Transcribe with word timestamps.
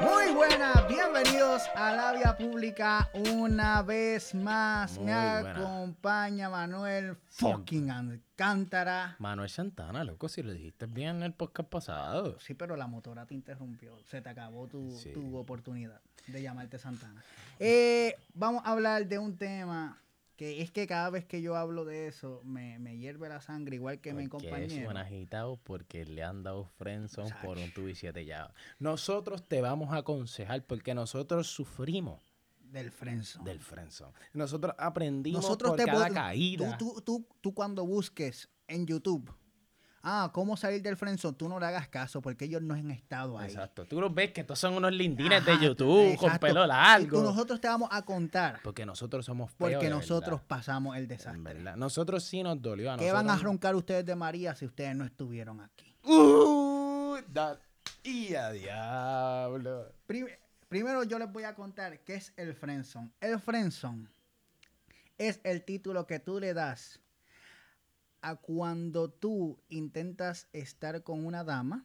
Muy 0.00 0.32
buenas, 0.34 0.88
bienvenidos 0.88 1.62
a 1.74 1.92
la 1.94 2.12
vía 2.12 2.36
pública 2.36 3.10
una 3.32 3.82
vez 3.82 4.34
más. 4.34 4.96
Muy 4.96 5.06
Me 5.06 5.12
buena. 5.12 5.50
acompaña 5.50 6.48
Manuel 6.48 7.16
fucking 7.30 7.90
Alcántara. 7.90 9.16
Manuel 9.18 9.50
Santana, 9.50 10.04
loco, 10.04 10.28
si 10.28 10.42
lo 10.42 10.52
dijiste 10.52 10.86
bien 10.86 11.16
en 11.16 11.22
el 11.24 11.32
podcast 11.32 11.68
pasado. 11.68 12.38
Sí, 12.40 12.54
pero 12.54 12.76
la 12.76 12.86
motora 12.86 13.26
te 13.26 13.34
interrumpió. 13.34 13.98
Se 14.04 14.20
te 14.20 14.28
acabó 14.30 14.66
tu, 14.66 14.90
Sí. 14.98 15.12
tu 15.12 15.36
oportunidad 15.36 16.00
de 16.26 16.42
llamarte 16.42 16.78
Santana. 16.78 17.22
Eh, 17.58 18.14
vamos 18.34 18.62
a 18.64 18.72
hablar 18.72 19.06
de 19.06 19.18
un 19.18 19.36
tema 19.36 19.98
que 20.36 20.60
es 20.62 20.70
que 20.70 20.86
cada 20.86 21.10
vez 21.10 21.24
que 21.24 21.40
yo 21.42 21.56
hablo 21.56 21.84
de 21.84 22.06
eso 22.08 22.42
me, 22.44 22.78
me 22.78 22.96
hierve 22.98 23.28
la 23.28 23.40
sangre, 23.40 23.76
igual 23.76 24.00
que 24.00 24.12
mi 24.12 24.28
Porque 24.28 24.48
compañero. 24.48 24.84
suena 24.84 25.00
agitado 25.00 25.56
porque 25.64 26.04
le 26.04 26.22
han 26.22 26.42
dado 26.42 26.66
friendzone 26.76 27.34
por 27.42 27.58
un 27.58 27.72
tubo 27.72 27.88
y 27.88 27.94
siete 27.94 28.24
llaves. 28.24 28.54
Nosotros 28.78 29.48
te 29.48 29.60
vamos 29.62 29.92
a 29.92 29.98
aconsejar 29.98 30.64
porque 30.64 30.94
nosotros 30.94 31.46
sufrimos 31.48 32.20
Del 32.60 32.90
frenzo. 32.90 33.42
del 33.44 33.60
friendzone. 33.60 34.12
Nosotros 34.34 34.74
aprendimos 34.78 35.42
Nosotros 35.42 35.70
por 35.70 35.78
te 35.78 35.86
cada 35.86 36.10
caída. 36.10 36.76
Tú, 36.76 36.94
tú, 36.96 37.00
tú, 37.02 37.28
tú 37.40 37.54
cuando 37.54 37.86
busques 37.86 38.48
en 38.68 38.86
YouTube, 38.86 39.30
ah, 40.08 40.30
cómo 40.32 40.56
salir 40.56 40.80
del 40.80 40.96
friendzone, 40.96 41.36
tú 41.36 41.48
no 41.48 41.58
le 41.58 41.66
hagas 41.66 41.88
caso 41.88 42.22
porque 42.22 42.44
ellos 42.44 42.62
no 42.62 42.74
han 42.74 42.90
estado 42.90 43.38
ahí. 43.38 43.48
Exacto. 43.50 43.84
Tú 43.86 44.00
los 44.00 44.14
ves 44.14 44.30
que 44.32 44.42
estos 44.42 44.58
son 44.58 44.74
unos 44.74 44.92
lindines 44.92 45.42
Ajá, 45.42 45.50
de 45.58 45.64
YouTube 45.66 46.16
con 46.16 46.38
pelo 46.38 46.64
Y 46.64 46.68
largo. 46.68 47.18
tú- 47.18 47.24
nosotros 47.24 47.60
te 47.60 47.66
vamos 47.68 47.88
a 47.92 48.02
contar 48.02 48.60
Porque 48.62 48.86
nosotros 48.86 49.26
somos 49.26 49.50
feos 49.52 49.72
porque 49.72 49.84
de 49.86 49.90
nosotros 49.90 50.40
verdad, 50.40 50.46
pasamos 50.46 50.96
el 50.96 51.02
en 51.02 51.08
desastre. 51.08 51.42
verdad. 51.42 51.76
Nosotros 51.76 52.22
sí 52.24 52.42
nos 52.42 52.62
dolió 52.62 52.92
a 52.92 52.96
¿Qué 52.96 53.10
van 53.10 53.28
a 53.28 53.36
roncar 53.36 53.74
ustedes 53.74 54.06
de 54.06 54.14
María 54.14 54.54
si 54.54 54.64
ustedes 54.64 54.94
no 54.94 55.04
estuvieron 55.04 55.60
aquí? 55.60 55.94
Uh, 56.04 57.16
da- 57.28 57.58
y 58.04 58.34
a 58.34 58.50
diablo. 58.52 59.92
Prim- 60.06 60.28
primero 60.68 61.02
yo 61.04 61.18
les 61.18 61.32
voy 61.32 61.42
a 61.44 61.54
contar 61.54 61.98
qué 62.04 62.14
es 62.14 62.32
el 62.36 62.54
friendzone. 62.54 63.10
El 63.20 63.40
friendzone 63.40 64.08
es 65.18 65.40
el 65.44 65.64
título 65.64 66.06
que 66.06 66.18
tú 66.20 66.38
le 66.38 66.54
das 66.54 67.00
a 68.30 68.36
cuando 68.36 69.08
tú 69.08 69.58
intentas 69.68 70.48
estar 70.52 71.02
con 71.02 71.24
una 71.24 71.44
dama 71.44 71.84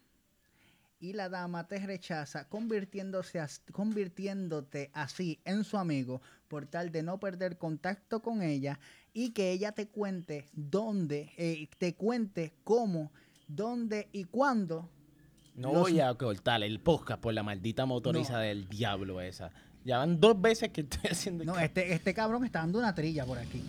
y 1.00 1.14
la 1.14 1.30
dama 1.30 1.68
te 1.68 1.80
rechaza 1.80 2.48
convirtiéndose 2.50 3.40
convirtiéndote 3.72 4.90
así 4.94 5.40
en 5.46 5.64
su 5.64 5.78
amigo 5.78 6.22
por 6.48 6.66
tal 6.66 6.92
de 6.92 7.04
no 7.04 7.20
perder 7.20 7.58
contacto 7.58 8.22
con 8.22 8.42
ella 8.42 8.80
y 9.14 9.32
que 9.32 9.52
ella 9.52 9.72
te 9.72 9.88
cuente 9.88 10.48
dónde, 10.54 11.32
eh, 11.38 11.68
te 11.78 11.96
cuente 11.96 12.54
cómo, 12.64 13.12
dónde 13.48 14.08
y 14.12 14.24
cuándo 14.26 14.90
No 15.56 15.74
Los- 15.74 15.82
voy 15.82 16.00
a 16.00 16.14
cortar 16.16 16.64
el 16.64 16.80
podcast 16.80 17.22
por 17.22 17.34
la 17.34 17.44
maldita 17.44 17.86
motoriza 17.86 18.34
No. 18.34 18.40
del 18.40 18.68
diablo 18.70 19.20
esa. 19.22 19.52
Ya 19.84 19.98
van 19.98 20.20
dos 20.20 20.40
veces 20.40 20.70
que 20.70 20.82
estoy 20.82 21.10
haciendo... 21.12 21.44
No, 21.44 21.58
este, 21.60 21.94
este 21.94 22.14
cabrón 22.14 22.46
está 22.46 22.60
dando 22.60 22.80
una 22.80 22.94
trilla 22.96 23.26
por 23.26 23.38
aquí. 23.38 23.62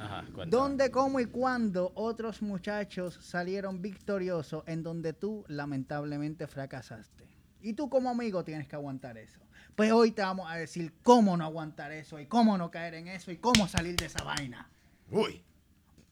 Ajá. 0.00 0.24
¿Dónde, 0.46 0.90
cómo 0.90 1.20
y 1.20 1.26
cuándo 1.26 1.92
otros 1.94 2.40
muchachos 2.40 3.18
salieron 3.20 3.82
victoriosos 3.82 4.64
en 4.66 4.82
donde 4.82 5.12
tú 5.12 5.44
lamentablemente 5.48 6.46
fracasaste? 6.46 7.28
Y 7.60 7.74
tú 7.74 7.90
como 7.90 8.08
amigo 8.08 8.42
tienes 8.42 8.66
que 8.66 8.76
aguantar 8.76 9.18
eso. 9.18 9.40
Pues 9.76 9.92
hoy 9.92 10.12
te 10.12 10.22
vamos 10.22 10.50
a 10.50 10.56
decir 10.56 10.94
cómo 11.02 11.36
no 11.36 11.44
aguantar 11.44 11.92
eso 11.92 12.18
y 12.18 12.26
cómo 12.26 12.56
no 12.56 12.70
caer 12.70 12.94
en 12.94 13.08
eso 13.08 13.30
y 13.30 13.36
cómo 13.36 13.68
salir 13.68 13.96
de 13.96 14.06
esa 14.06 14.24
vaina. 14.24 14.70
Uy. 15.10 15.44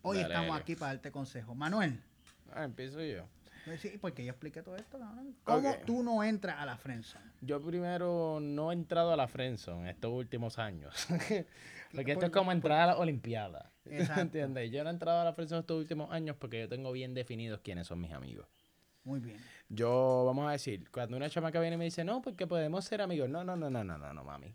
Hoy 0.02 0.18
Dale, 0.18 0.34
estamos 0.34 0.60
aquí 0.60 0.76
para 0.76 0.92
darte 0.92 1.10
consejo. 1.10 1.54
Manuel, 1.54 2.00
Ah, 2.54 2.64
empiezo 2.64 3.02
yo. 3.02 3.24
Sí, 3.76 3.98
porque 4.00 4.24
yo 4.24 4.30
expliqué 4.30 4.62
todo 4.62 4.76
esto, 4.76 4.98
cabrón. 4.98 5.36
¿Cómo 5.44 5.74
tú 5.84 6.02
no 6.02 6.22
entras 6.24 6.58
a 6.58 6.66
la 6.66 6.76
friendzone? 6.76 7.28
Yo 7.40 7.60
primero 7.60 8.38
no 8.40 8.70
he 8.70 8.74
entrado 8.74 9.12
a 9.12 9.16
la 9.16 9.28
Friendzone 9.28 9.90
estos 9.90 10.12
últimos 10.12 10.58
años. 10.58 11.06
porque 11.94 12.12
esto 12.12 12.26
es 12.26 12.32
como 12.32 12.52
entrar 12.52 12.80
a 12.80 12.86
la 12.86 12.98
Olimpiada. 12.98 13.70
¿Entiendes? 13.84 14.70
Yo 14.70 14.82
no 14.82 14.90
he 14.90 14.92
entrado 14.92 15.20
a 15.20 15.24
la 15.24 15.32
Friendzone 15.32 15.60
estos 15.60 15.78
últimos 15.78 16.10
años 16.10 16.36
porque 16.38 16.60
yo 16.60 16.68
tengo 16.68 16.90
bien 16.92 17.14
definidos 17.14 17.60
quiénes 17.60 17.86
son 17.86 18.00
mis 18.00 18.12
amigos. 18.12 18.46
Muy 19.04 19.20
bien. 19.20 19.38
Yo, 19.68 20.24
vamos 20.26 20.48
a 20.48 20.52
decir, 20.52 20.90
cuando 20.90 21.16
una 21.16 21.30
chamaca 21.30 21.60
viene 21.60 21.76
y 21.76 21.78
me 21.78 21.84
dice, 21.84 22.04
no, 22.04 22.20
porque 22.20 22.46
podemos 22.46 22.84
ser 22.84 23.00
amigos. 23.00 23.28
No, 23.28 23.44
no, 23.44 23.56
no, 23.56 23.70
no, 23.70 23.84
no, 23.84 23.98
no, 23.98 24.12
no, 24.12 24.24
mami. 24.24 24.54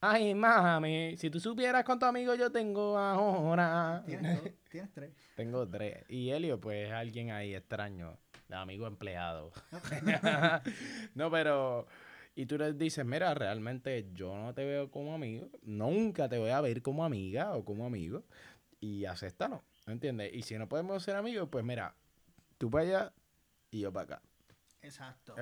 Ay, 0.00 0.34
mami, 0.34 1.16
si 1.16 1.30
tú 1.30 1.38
supieras 1.38 1.84
cuántos 1.84 2.08
amigos 2.08 2.36
yo 2.36 2.50
tengo 2.50 2.98
ahora. 2.98 4.02
Tienes, 4.04 4.42
dos, 4.42 4.52
tienes 4.68 4.92
tres. 4.92 5.12
Tengo 5.36 5.68
tres. 5.68 6.04
Y 6.08 6.30
Helio, 6.30 6.60
pues, 6.60 6.88
es 6.88 6.92
alguien 6.92 7.30
ahí 7.30 7.54
extraño, 7.54 8.18
de 8.56 8.62
amigo 8.62 8.86
empleado. 8.86 9.52
no, 11.14 11.30
pero... 11.30 11.86
Y 12.34 12.46
tú 12.46 12.56
les 12.56 12.78
dices, 12.78 13.04
mira, 13.04 13.34
realmente 13.34 14.08
yo 14.14 14.34
no 14.34 14.54
te 14.54 14.64
veo 14.64 14.90
como 14.90 15.14
amigo, 15.14 15.50
nunca 15.60 16.30
te 16.30 16.38
voy 16.38 16.48
a 16.48 16.62
ver 16.62 16.80
como 16.80 17.04
amiga 17.04 17.54
o 17.54 17.62
como 17.62 17.84
amigo, 17.84 18.24
y 18.80 19.04
acéptalo, 19.04 19.62
¿entiendes? 19.86 20.32
Y 20.32 20.42
si 20.42 20.56
no 20.56 20.66
podemos 20.66 21.02
ser 21.02 21.16
amigos, 21.16 21.50
pues 21.52 21.62
mira, 21.62 21.94
tú 22.56 22.70
para 22.70 22.84
allá 22.84 23.12
y 23.70 23.80
yo 23.80 23.92
para 23.92 24.16
acá. 24.16 24.22
Exacto. 24.80 25.34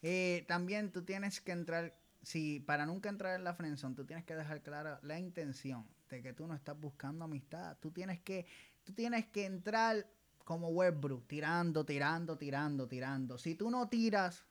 Eh, 0.00 0.44
también 0.46 0.92
tú 0.92 1.04
tienes 1.04 1.40
que 1.40 1.50
entrar, 1.50 1.94
si 2.22 2.60
para 2.60 2.86
nunca 2.86 3.08
entrar 3.08 3.34
en 3.34 3.42
la 3.42 3.54
friendzone, 3.54 3.96
tú 3.96 4.04
tienes 4.04 4.24
que 4.24 4.36
dejar 4.36 4.62
clara 4.62 5.00
la 5.02 5.18
intención 5.18 5.88
de 6.08 6.22
que 6.22 6.32
tú 6.32 6.46
no 6.46 6.54
estás 6.54 6.78
buscando 6.78 7.24
amistad. 7.24 7.76
Tú 7.80 7.90
tienes 7.90 8.20
que, 8.20 8.46
tú 8.84 8.92
tienes 8.92 9.26
que 9.26 9.44
entrar 9.44 10.06
como 10.44 10.68
Westbrook, 10.68 11.26
tirando, 11.26 11.84
tirando, 11.84 12.36
tirando, 12.36 12.88
tirando. 12.88 13.38
Si 13.38 13.54
tú 13.54 13.70
no 13.70 13.88
tiras, 13.88 14.44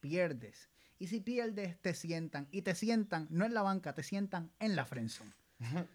pierdes. 0.00 0.68
Y 0.98 1.06
si 1.06 1.20
pierdes, 1.20 1.80
te 1.80 1.94
sientan. 1.94 2.48
Y 2.50 2.62
te 2.62 2.74
sientan, 2.74 3.26
no 3.30 3.44
en 3.44 3.54
la 3.54 3.62
banca, 3.62 3.94
te 3.94 4.02
sientan 4.02 4.50
en 4.58 4.76
la 4.76 4.84
friendzone. 4.84 5.32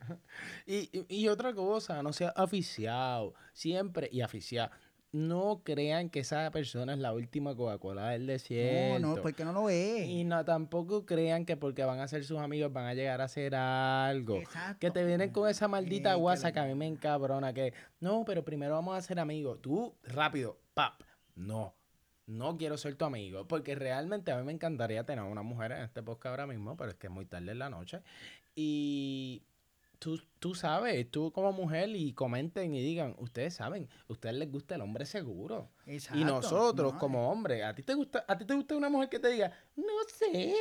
Y, 0.68 0.90
y, 0.92 1.06
y 1.10 1.28
otra 1.28 1.54
cosa, 1.54 2.02
no 2.04 2.14
sea 2.14 2.30
aficiado, 2.30 3.34
siempre 3.54 4.10
y 4.12 4.22
aficiado. 4.22 4.72
No 5.16 5.62
crean 5.64 6.10
que 6.10 6.20
esa 6.20 6.52
persona 6.52 6.92
es 6.92 7.00
la 7.00 7.14
última 7.14 7.56
Coca-Cola 7.56 8.10
del 8.10 8.26
No, 8.26 8.32
desierto. 8.34 9.00
no, 9.00 9.22
porque 9.22 9.46
no 9.46 9.54
lo 9.54 9.64
ves. 9.64 10.08
Y 10.10 10.26
no, 10.26 10.44
tampoco 10.44 11.06
crean 11.06 11.46
que 11.46 11.56
porque 11.56 11.86
van 11.86 12.02
a 12.02 12.08
ser 12.10 12.26
sus 12.26 12.38
amigos 12.40 12.74
van 12.74 12.86
a 12.86 12.94
llegar 12.94 13.22
a 13.22 13.24
hacer 13.24 13.56
algo. 13.56 14.36
Exacto. 14.36 14.78
Que 14.80 14.92
te 14.92 15.06
vienen 15.06 15.32
con 15.32 15.48
esa 15.50 15.70
maldita 15.70 16.12
que 16.16 16.20
guasa 16.20 16.50
lo- 16.50 16.54
que 16.54 16.60
a 16.60 16.66
mí 16.66 16.76
me 16.76 16.86
encabrona. 16.88 17.54
Que 17.54 17.74
no, 18.02 18.26
pero 18.26 18.44
primero 18.44 18.74
vamos 18.74 18.98
a 18.98 19.02
ser 19.02 19.18
amigos. 19.20 19.62
Tú, 19.62 19.96
rápido, 20.04 20.58
pap. 20.74 21.02
No, 21.36 21.74
no 22.26 22.58
quiero 22.58 22.76
ser 22.78 22.96
tu 22.96 23.06
amigo. 23.06 23.48
Porque 23.48 23.74
realmente 23.74 24.34
a 24.34 24.38
mí 24.38 24.44
me 24.44 24.52
encantaría 24.52 25.06
tener 25.06 25.24
una 25.24 25.44
mujer 25.44 25.72
en 25.72 25.84
este 25.84 26.04
podcast 26.04 26.32
ahora 26.32 26.46
mismo, 26.46 26.76
pero 26.76 26.92
es 26.92 26.98
que 26.98 27.08
es 27.08 27.14
muy 27.14 27.26
tarde 27.26 27.54
en 27.54 27.60
la 27.60 27.70
noche. 27.70 28.02
Y 28.54 29.44
tú, 30.06 30.22
tú 30.38 30.54
sabes, 30.54 31.10
tú 31.10 31.32
como 31.32 31.52
mujer 31.52 31.90
y 31.96 32.14
comenten 32.14 32.76
y 32.76 32.82
digan, 32.84 33.16
ustedes 33.18 33.56
saben, 33.56 33.90
a 34.08 34.14
ustedes 34.14 34.36
les 34.36 34.52
gusta 34.52 34.76
el 34.76 34.82
hombre 34.82 35.04
seguro. 35.08 35.72
Exacto, 35.88 36.20
Y 36.20 36.24
nosotros 36.26 36.94
no, 36.94 37.00
como 37.00 37.32
hombres, 37.32 37.64
¿a 37.64 37.74
ti 37.74 37.82
te 37.82 37.96
gusta 37.96 38.24
a 38.28 38.38
ti 38.38 38.46
te 38.46 38.54
gusta 38.54 38.76
una 38.76 38.88
mujer 38.90 39.10
que 39.10 39.18
te 39.18 39.30
diga, 39.30 39.52
"No 39.76 39.94
sé, 40.08 40.54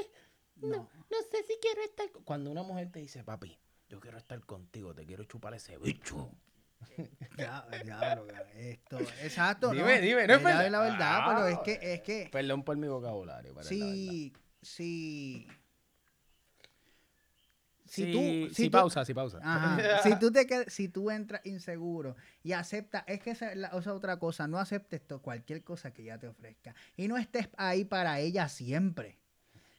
no, 0.57 0.69
No. 0.69 0.77
no 1.11 1.17
sé 1.31 1.43
si 1.47 1.59
quiero 1.61 1.83
estar 1.83 2.11
con-". 2.11 2.25
cuando 2.25 2.51
una 2.51 2.63
mujer 2.63 2.91
te 2.91 3.01
dice, 3.01 3.23
"Papi, 3.23 3.59
yo 3.91 4.01
quiero 4.01 4.17
estar 4.17 4.41
contigo, 4.47 4.95
te 4.95 5.05
quiero 5.05 5.25
chupar 5.25 5.53
ese 5.53 5.77
bicho." 5.77 6.31
Ya, 7.37 7.67
ya, 7.85 8.15
esto, 8.55 8.99
exacto, 9.23 9.69
¿no? 9.69 9.75
Dime, 9.75 10.01
dime, 10.01 10.27
no 10.27 10.35
es 10.37 10.43
la- 10.43 10.49
verdad. 10.49 10.71
la 10.71 10.81
verdad, 10.81 11.23
pero 11.27 11.47
es 11.49 11.59
que, 11.59 11.95
es 11.95 12.01
que, 12.01 12.29
Perdón 12.33 12.63
por 12.65 12.79
mi 12.79 12.89
vocabulario, 12.89 13.53
pero 13.55 13.65
la 13.65 13.71
verdad. 13.77 14.41
Si, 17.95 18.13
si, 18.49 18.55
si 18.55 18.65
tú, 18.71 18.79
pausa, 18.79 19.05
sí, 19.05 19.15
pausa. 19.15 19.39
Ajá. 19.43 20.03
si 20.03 20.19
tú 20.19 20.31
te 20.33 20.47
quedas- 20.47 20.73
si 20.73 20.89
tú 20.89 21.11
entras 21.11 21.41
inseguro 21.45 22.17
y 22.43 22.53
aceptas, 22.53 23.05
es 23.07 23.21
que 23.21 23.31
esa 23.31 23.51
es 23.53 23.57
la, 23.57 23.69
esa 23.69 23.79
es 23.79 23.87
otra 23.89 24.19
cosa, 24.19 24.47
no 24.49 24.59
aceptes 24.59 25.07
to- 25.07 25.21
cualquier 25.23 25.63
cosa 25.63 25.93
que 25.93 26.03
ella 26.03 26.19
te 26.19 26.29
ofrezca 26.29 26.75
y 26.97 27.09
no 27.09 27.17
estés 27.17 27.49
ahí 27.57 27.85
para 27.85 28.19
ella 28.21 28.49
siempre. 28.49 29.19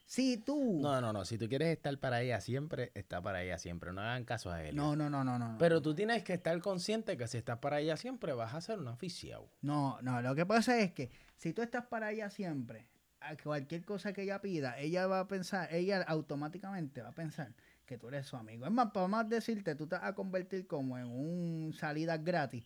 Si 0.07 0.37
tú, 0.37 0.79
No, 0.83 1.01
no, 1.01 1.11
no, 1.11 1.25
si 1.25 1.37
tú 1.39 1.49
quieres 1.49 1.69
estar 1.75 1.97
para 1.97 2.21
ella 2.21 2.39
siempre, 2.39 2.91
está 2.93 3.23
para 3.23 3.41
ella 3.41 3.57
siempre, 3.57 3.91
no 3.91 4.01
hagan 4.01 4.23
caso 4.23 4.51
a 4.51 4.63
él. 4.63 4.75
no, 4.75 4.95
no, 4.95 5.09
no, 5.09 5.23
no, 5.23 5.39
no, 5.39 5.57
Pero 5.57 5.81
tú 5.81 5.95
tienes 5.95 6.23
que 6.23 6.33
estar 6.33 6.59
consciente 6.61 7.17
que 7.17 7.27
si 7.27 7.37
estás 7.39 7.57
para 7.57 7.79
ella 7.79 7.97
siempre 7.97 8.33
vas 8.33 8.53
a 8.53 8.61
ser 8.61 8.77
un 8.79 8.87
aficiado. 8.87 9.49
no, 9.61 9.97
no, 10.03 10.21
lo 10.21 10.35
que 10.35 10.45
pasa 10.45 10.79
es 10.79 10.91
que 10.91 11.09
si 11.37 11.53
tú 11.53 11.63
estás 11.63 11.87
para 11.87 12.11
ella 12.11 12.29
siempre, 12.29 12.85
a 13.19 13.35
cualquier 13.35 13.83
cosa 13.83 14.13
que 14.13 14.21
ella 14.21 14.39
pida, 14.41 14.77
ella 14.77 15.07
va 15.07 15.21
a 15.21 15.27
pensar, 15.27 15.73
ella 15.73 16.03
automáticamente 16.03 17.01
va 17.01 17.09
a 17.09 17.15
pensar 17.15 17.51
que 17.85 17.97
tú 17.97 18.07
eres 18.09 18.27
su 18.27 18.35
amigo. 18.35 18.65
Es 18.65 18.71
más, 18.71 18.91
para 18.91 19.07
más 19.07 19.29
decirte, 19.29 19.75
tú 19.75 19.87
te 19.87 19.95
vas 19.95 20.05
a 20.05 20.15
convertir 20.15 20.67
como 20.67 20.97
en 20.97 21.07
un 21.07 21.73
salida 21.73 22.17
gratis, 22.17 22.65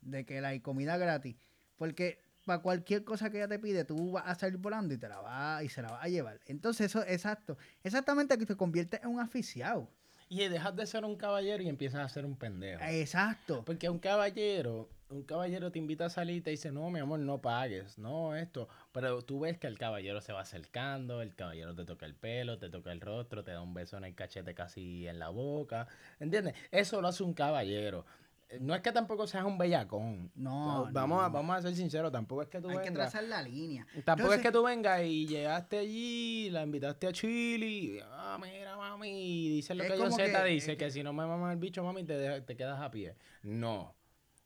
de 0.00 0.24
que 0.24 0.40
la 0.40 0.48
hay 0.48 0.60
comida 0.60 0.96
gratis, 0.96 1.36
porque 1.76 2.22
para 2.44 2.60
cualquier 2.62 3.04
cosa 3.04 3.30
que 3.30 3.38
ella 3.38 3.48
te 3.48 3.58
pide, 3.58 3.84
tú 3.84 4.12
vas 4.12 4.24
a 4.26 4.34
salir 4.34 4.58
volando 4.58 4.94
y 4.94 4.98
te 4.98 5.08
la 5.08 5.20
va 5.20 5.62
y 5.62 5.68
se 5.68 5.82
la 5.82 5.90
vas 5.90 6.04
a 6.04 6.08
llevar. 6.08 6.40
Entonces, 6.46 6.86
eso, 6.86 7.02
exacto, 7.06 7.56
exactamente 7.84 8.36
que 8.38 8.46
te 8.46 8.56
conviertes 8.56 9.00
en 9.02 9.10
un 9.10 9.20
aficiado. 9.20 9.88
Y 10.32 10.48
dejas 10.48 10.74
de 10.74 10.86
ser 10.86 11.04
un 11.04 11.16
caballero 11.16 11.62
y 11.62 11.68
empiezas 11.68 12.00
a 12.00 12.08
ser 12.08 12.24
un 12.24 12.36
pendejo. 12.36 12.82
Exacto. 12.84 13.62
Porque 13.66 13.90
un 13.90 13.98
caballero, 13.98 14.88
un 15.10 15.24
caballero 15.24 15.70
te 15.70 15.78
invita 15.78 16.06
a 16.06 16.08
salir 16.08 16.36
y 16.36 16.40
te 16.40 16.48
dice, 16.48 16.72
no, 16.72 16.88
mi 16.88 17.00
amor, 17.00 17.18
no 17.18 17.42
pagues, 17.42 17.98
no 17.98 18.34
esto. 18.34 18.66
Pero 18.92 19.20
tú 19.20 19.40
ves 19.40 19.58
que 19.58 19.66
el 19.66 19.78
caballero 19.78 20.22
se 20.22 20.32
va 20.32 20.40
acercando, 20.40 21.20
el 21.20 21.34
caballero 21.34 21.74
te 21.74 21.84
toca 21.84 22.06
el 22.06 22.14
pelo, 22.14 22.56
te 22.56 22.70
toca 22.70 22.92
el 22.92 23.02
rostro, 23.02 23.44
te 23.44 23.50
da 23.50 23.60
un 23.60 23.74
beso 23.74 23.98
en 23.98 24.04
el 24.04 24.14
cachete 24.14 24.54
casi 24.54 25.06
en 25.06 25.18
la 25.18 25.28
boca. 25.28 25.86
¿Entiendes? 26.18 26.54
Eso 26.70 27.02
lo 27.02 27.08
hace 27.08 27.22
un 27.24 27.34
caballero. 27.34 28.06
Eh, 28.52 28.58
No 28.60 28.74
es 28.74 28.80
que 28.82 28.92
tampoco 28.92 29.26
seas 29.26 29.44
un 29.44 29.56
bellacón. 29.58 30.30
No, 30.34 30.88
Vamos, 30.92 31.22
a, 31.24 31.28
vamos 31.28 31.56
a 31.56 31.62
ser 31.62 31.74
sinceros, 31.74 32.12
tampoco 32.12 32.42
es 32.42 32.48
que 32.48 32.60
tú 32.60 32.68
Hay 32.68 32.76
que 32.78 32.90
vengas. 32.90 33.10
trazar 33.10 33.24
la 33.28 33.42
línea. 33.42 33.86
Tampoco 34.04 34.34
es 34.34 34.40
que 34.42 34.52
tú 34.52 34.62
vengas 34.62 35.02
y 35.02 35.26
llegaste 35.26 35.78
allí, 35.78 36.50
la 36.50 36.62
invitaste 36.62 37.06
a 37.06 37.12
Chile, 37.12 37.66
y, 37.66 37.98
ah, 38.02 38.38
mira, 38.40 38.76
mami, 38.76 39.08
y 39.10 39.48
dice 39.56 39.74
lo 39.74 39.84
Es 39.84 39.90
que 39.92 39.98
yo 39.98 40.10
Z 40.10 40.44
que- 40.44 40.48
dice, 40.50 40.76
que, 40.76 40.84
que- 40.84 40.90
si 40.90 41.02
no 41.02 41.12
me 41.12 41.26
mamas 41.26 41.52
el 41.52 41.58
bicho, 41.58 41.82
mami, 41.82 42.04
te, 42.04 42.40
te 42.42 42.56
quedas 42.56 42.80
a 42.80 42.90
pie. 42.90 43.16
No. 43.42 43.94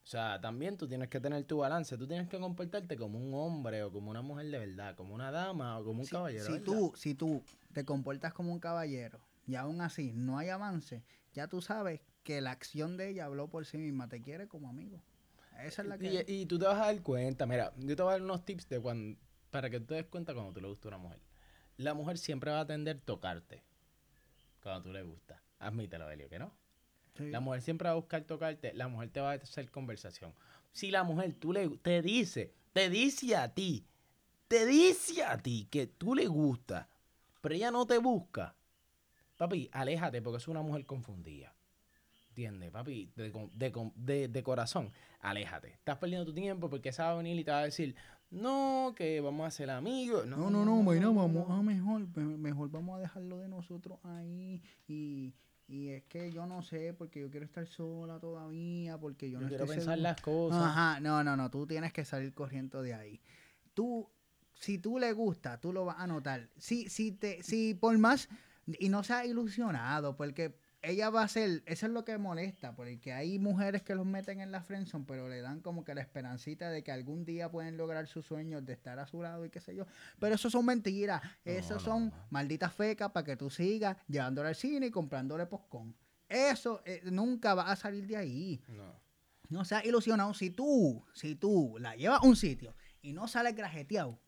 O 0.05 0.09
sea, 0.09 0.41
también 0.41 0.77
tú 0.77 0.87
tienes 0.87 1.09
que 1.09 1.19
tener 1.19 1.43
tu 1.45 1.59
balance, 1.59 1.99
tú 1.99 2.07
tienes 2.07 2.29
que 2.29 2.39
comportarte 2.39 2.97
como 2.97 3.19
un 3.19 3.35
hombre 3.35 3.83
o 3.83 3.91
como 3.91 4.09
una 4.11 4.23
mujer 4.23 4.47
de 4.47 4.59
verdad, 4.61 4.95
como 4.95 5.13
una 5.17 5.33
dama 5.33 5.79
o 5.81 5.85
como 5.85 5.99
un 6.01 6.05
si, 6.07 6.13
caballero. 6.13 6.45
si 6.45 6.53
¿verdad? 6.53 6.65
tú, 6.65 6.93
si 6.95 7.15
tú 7.17 7.43
te 7.73 7.85
comportas 7.85 8.33
como 8.33 8.53
un 8.53 8.61
caballero 8.61 9.19
y 9.49 9.57
aún 9.57 9.81
así 9.81 10.13
no 10.15 10.39
hay 10.39 10.49
avance, 10.51 11.03
ya 11.35 11.49
tú 11.49 11.61
sabes 11.61 12.01
que 12.27 12.41
la 12.41 12.51
acción 12.51 12.97
de 12.97 13.11
ella 13.11 13.27
habló 13.27 13.49
por 13.49 13.65
sí 13.67 13.79
misma, 13.79 14.09
te 14.09 14.21
quiere 14.21 14.49
como 14.49 14.69
amigo. 14.69 15.01
Esa 15.61 15.83
es 15.83 15.89
la 15.89 15.97
que... 15.97 16.25
Y, 16.27 16.43
y 16.43 16.47
tú 16.47 16.59
te 16.59 16.67
vas 16.67 16.75
a 16.75 16.87
dar 16.87 17.01
cuenta, 17.01 17.47
mira, 17.47 17.73
yo 17.79 17.95
te 17.95 18.03
voy 18.03 18.11
a 18.11 18.13
dar 18.15 18.23
unos 18.23 18.45
tips 18.45 18.69
de 18.69 18.81
cuando, 18.81 19.17
para 19.53 19.71
que 19.71 19.79
tú 19.79 19.87
te 19.87 19.95
des 19.95 20.07
cuenta 20.07 20.35
cuando 20.35 20.53
tú 20.53 20.61
le 20.61 20.67
gusta 20.67 20.89
a 20.89 20.91
una 20.91 20.99
mujer. 20.99 21.21
La 21.77 21.95
mujer 21.95 22.19
siempre 22.19 22.51
va 22.51 22.61
a 22.61 22.67
tender 22.67 22.97
a 22.97 23.01
tocarte 23.01 23.63
cuando 24.61 24.83
tú 24.83 24.93
le 24.93 25.05
gustas. 25.05 25.41
Admítelo, 25.61 26.11
Elio, 26.11 26.29
que 26.29 26.41
no. 26.41 26.53
Sí. 27.17 27.31
La 27.31 27.39
mujer 27.39 27.63
siempre 27.63 27.87
va 27.87 27.93
a 27.93 27.97
buscar 27.97 28.25
tocarte, 28.25 28.75
la 28.75 28.89
mujer 28.89 29.11
te 29.11 29.21
va 29.21 29.31
a 29.31 29.35
hacer 29.35 29.71
conversación. 29.71 30.35
Si 30.73 30.91
la 30.91 31.05
mujer 31.05 31.33
tú 31.35 31.53
le, 31.53 31.69
te 31.79 32.03
dice, 32.03 32.53
te 32.73 32.91
dice 32.91 33.37
a 33.37 33.55
ti, 33.55 33.87
te 34.49 34.67
dice 34.67 35.23
a 35.23 35.39
ti 35.39 35.69
que 35.71 35.87
tú 35.87 36.17
le 36.17 36.27
gusta, 36.27 36.89
pero 37.41 37.55
ella 37.55 37.71
no 37.71 37.87
te 37.87 37.99
busca, 37.99 38.57
papi, 39.37 39.71
aléjate 39.73 40.21
porque 40.21 40.39
es 40.39 40.49
una 40.49 40.63
mujer 40.63 40.85
confundida. 40.87 41.56
¿Entiendes, 42.37 42.71
papi? 42.71 43.11
De, 43.17 43.31
de 43.55 43.73
de- 43.97 44.29
de 44.29 44.43
corazón, 44.43 44.93
aléjate. 45.21 45.69
Estás 45.69 45.97
perdiendo 45.97 46.27
tu 46.27 46.35
tiempo 46.35 46.69
porque 46.69 46.91
esa 46.91 47.05
va 47.07 47.13
a 47.13 47.17
venir 47.17 47.39
y 47.39 47.45
te 47.45 47.51
va 47.51 47.61
a 47.61 47.65
decir, 47.65 47.95
no, 48.31 48.93
que 48.95 49.23
vamos 49.23 49.47
a 49.47 49.51
ser 49.51 49.71
amigos. 49.71 50.27
No, 50.27 50.51
no, 50.51 50.63
no, 50.67 50.83
mira, 50.83 51.07
vamos 51.09 51.51
a 51.51 51.63
mejor, 51.63 52.07
me- 52.15 52.37
mejor 52.37 52.71
vamos 52.71 52.99
a 52.99 53.01
dejarlo 53.01 53.39
de 53.39 53.49
nosotros 53.49 53.99
ahí 54.05 54.61
y, 54.87 55.33
y 55.67 55.89
es 55.89 56.05
que 56.05 56.31
yo 56.31 56.45
no 56.45 56.61
sé, 56.61 56.93
porque 56.93 57.21
yo 57.23 57.31
quiero 57.31 57.47
estar 57.47 57.67
sola 57.67 58.21
todavía, 58.21 58.99
porque 58.99 59.31
yo, 59.31 59.39
Yo 59.39 59.45
no 59.45 59.49
quiero 59.49 59.65
estoy 59.65 59.77
pensar 59.79 59.97
las 59.97 60.21
cosas. 60.21 60.63
Ajá, 60.63 61.01
no, 61.01 61.25
no, 61.25 61.39
no, 61.39 61.51
tú 61.51 61.67
tienes 61.67 61.95
que 61.95 62.05
salir 62.05 62.35
corriendo 62.35 62.83
de 62.83 62.93
ahí. 62.93 63.19
Tú, 63.73 64.11
si 64.53 64.77
tú 64.77 64.99
le 64.99 65.11
gusta, 65.15 65.59
tú 65.59 65.73
lo 65.73 65.87
vas 65.87 65.97
a 66.01 66.07
notar. 66.07 66.51
Si, 66.59 66.91
si, 66.91 67.13
te, 67.13 67.43
si 67.43 67.73
por 67.73 67.97
más, 67.97 68.29
y 68.79 68.91
no 68.91 69.03
seas 69.05 69.25
ilusionado, 69.25 70.19
porque 70.19 70.66
ella 70.89 71.11
va 71.11 71.23
a 71.23 71.29
ser, 71.29 71.63
eso 71.67 71.87
es 71.87 71.93
lo 71.93 72.05
que 72.05 72.17
molesta, 72.17 72.75
porque 72.77 73.13
hay 73.13 73.39
mujeres 73.39 73.83
que 73.83 73.95
los 73.95 74.07
meten 74.07 74.41
en 74.41 74.53
la 74.53 74.63
friendzone, 74.63 75.05
pero 75.07 75.29
le 75.29 75.41
dan 75.41 75.61
como 75.61 75.85
que 75.85 75.95
la 75.95 76.01
esperancita 76.01 76.71
de 76.71 76.85
que 76.85 76.93
algún 76.93 77.25
día 77.25 77.51
pueden 77.51 77.77
lograr 77.77 78.07
sus 78.07 78.25
sueños 78.25 78.65
de 78.65 78.73
estar 78.75 78.99
a 78.99 79.07
su 79.07 79.21
lado 79.23 79.45
y 79.45 79.51
qué 79.51 79.61
sé 79.61 79.75
yo. 79.75 79.85
Pero 80.21 80.35
eso 80.37 80.49
son 80.49 80.65
mentiras, 80.65 81.23
No, 81.45 81.53
eso 81.53 81.75
no, 81.75 81.81
son 81.81 82.07
no. 82.07 82.27
malditas 82.31 82.73
fecas 82.73 83.11
para 83.11 83.25
que 83.25 83.37
tú 83.37 83.51
sigas 83.51 83.97
llevándole 84.07 84.49
al 84.51 84.55
cine 84.55 84.87
y 84.87 84.91
comprándole 84.91 85.47
poscón. 85.47 85.95
Eso 86.29 86.83
eh, 86.85 87.03
nunca 87.05 87.55
va 87.55 87.71
a 87.71 87.77
salir 87.77 88.07
de 88.07 88.17
ahí. 88.17 88.63
No. 88.69 89.01
No 89.49 89.65
seas 89.65 89.85
ilusionado. 89.85 90.35
Si 90.35 90.51
tú, 90.51 91.05
si 91.15 91.37
tú 91.37 91.77
la 91.79 91.95
llevas 91.97 92.21
a 92.23 92.27
un 92.27 92.37
sitio 92.37 92.75
y 93.01 93.13
no 93.13 93.29
sales 93.29 93.55
grajeteado, 93.55 94.19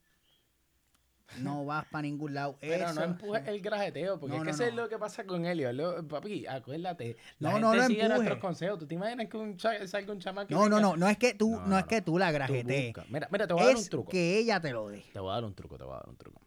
no 1.41 1.65
vas 1.65 1.85
para 1.87 2.03
ningún 2.03 2.35
lado. 2.35 2.57
Pero 2.61 2.87
Eso- 2.87 2.95
no 2.95 3.03
empujes 3.05 3.47
el 3.47 3.61
grajeteo, 3.61 4.19
porque 4.19 4.37
No, 4.37 4.43
es 4.43 4.47
que 4.47 4.51
no, 4.51 4.55
eso 4.57 4.65
es 4.65 4.75
lo 4.75 4.89
que 4.89 4.99
pasa 4.99 5.25
con 5.25 5.45
Helio. 5.45 5.73
Lo- 5.73 6.07
papi, 6.09 6.47
acuérdate. 6.47 7.17
La 7.39 7.51
No, 7.51 7.55
gente 7.57 7.67
no 7.69 7.75
lo 7.75 7.87
sigue 7.87 8.09
nuestros 8.09 8.39
consejos. 8.39 8.79
¿Tú 8.79 8.87
te 8.87 8.95
imaginas 8.95 9.29
que 9.29 9.37
un 9.37 9.57
cha- 9.57 9.87
salga 9.87 10.13
un 10.13 10.19
chamaco 10.21 10.49
No, 10.53 10.69
no, 10.69 10.81
no, 10.81 10.97
no 10.97 11.09
es 11.09 11.19
que 11.19 11.35
tú, 11.35 11.51
No, 11.53 11.61
no, 11.61 11.67
no, 11.69 11.79
es 11.79 11.85
que 11.87 12.03
tú 12.03 12.19
la 12.19 12.31
grajetees. 12.33 12.95
Mira, 13.11 13.29
mira, 13.31 13.47
te 13.47 13.53
voy 13.55 13.63
a 13.63 13.67
dar 13.67 13.75
un 13.77 13.81
Es 13.83 13.89
truco. 13.91 14.11
que 14.11 14.39
ella 14.39 14.61
te 14.61 14.73
lo 14.73 14.89
dé. 14.89 15.05
Te 15.13 15.21
voy 15.21 15.31
a 15.31 15.35
dar 15.35 15.45
un 15.45 15.55
truco, 15.55 15.77
te 15.79 15.85
voy 15.85 15.95
a 15.95 15.97
dar 15.99 16.09
un 16.09 16.17
truco. 16.17 16.41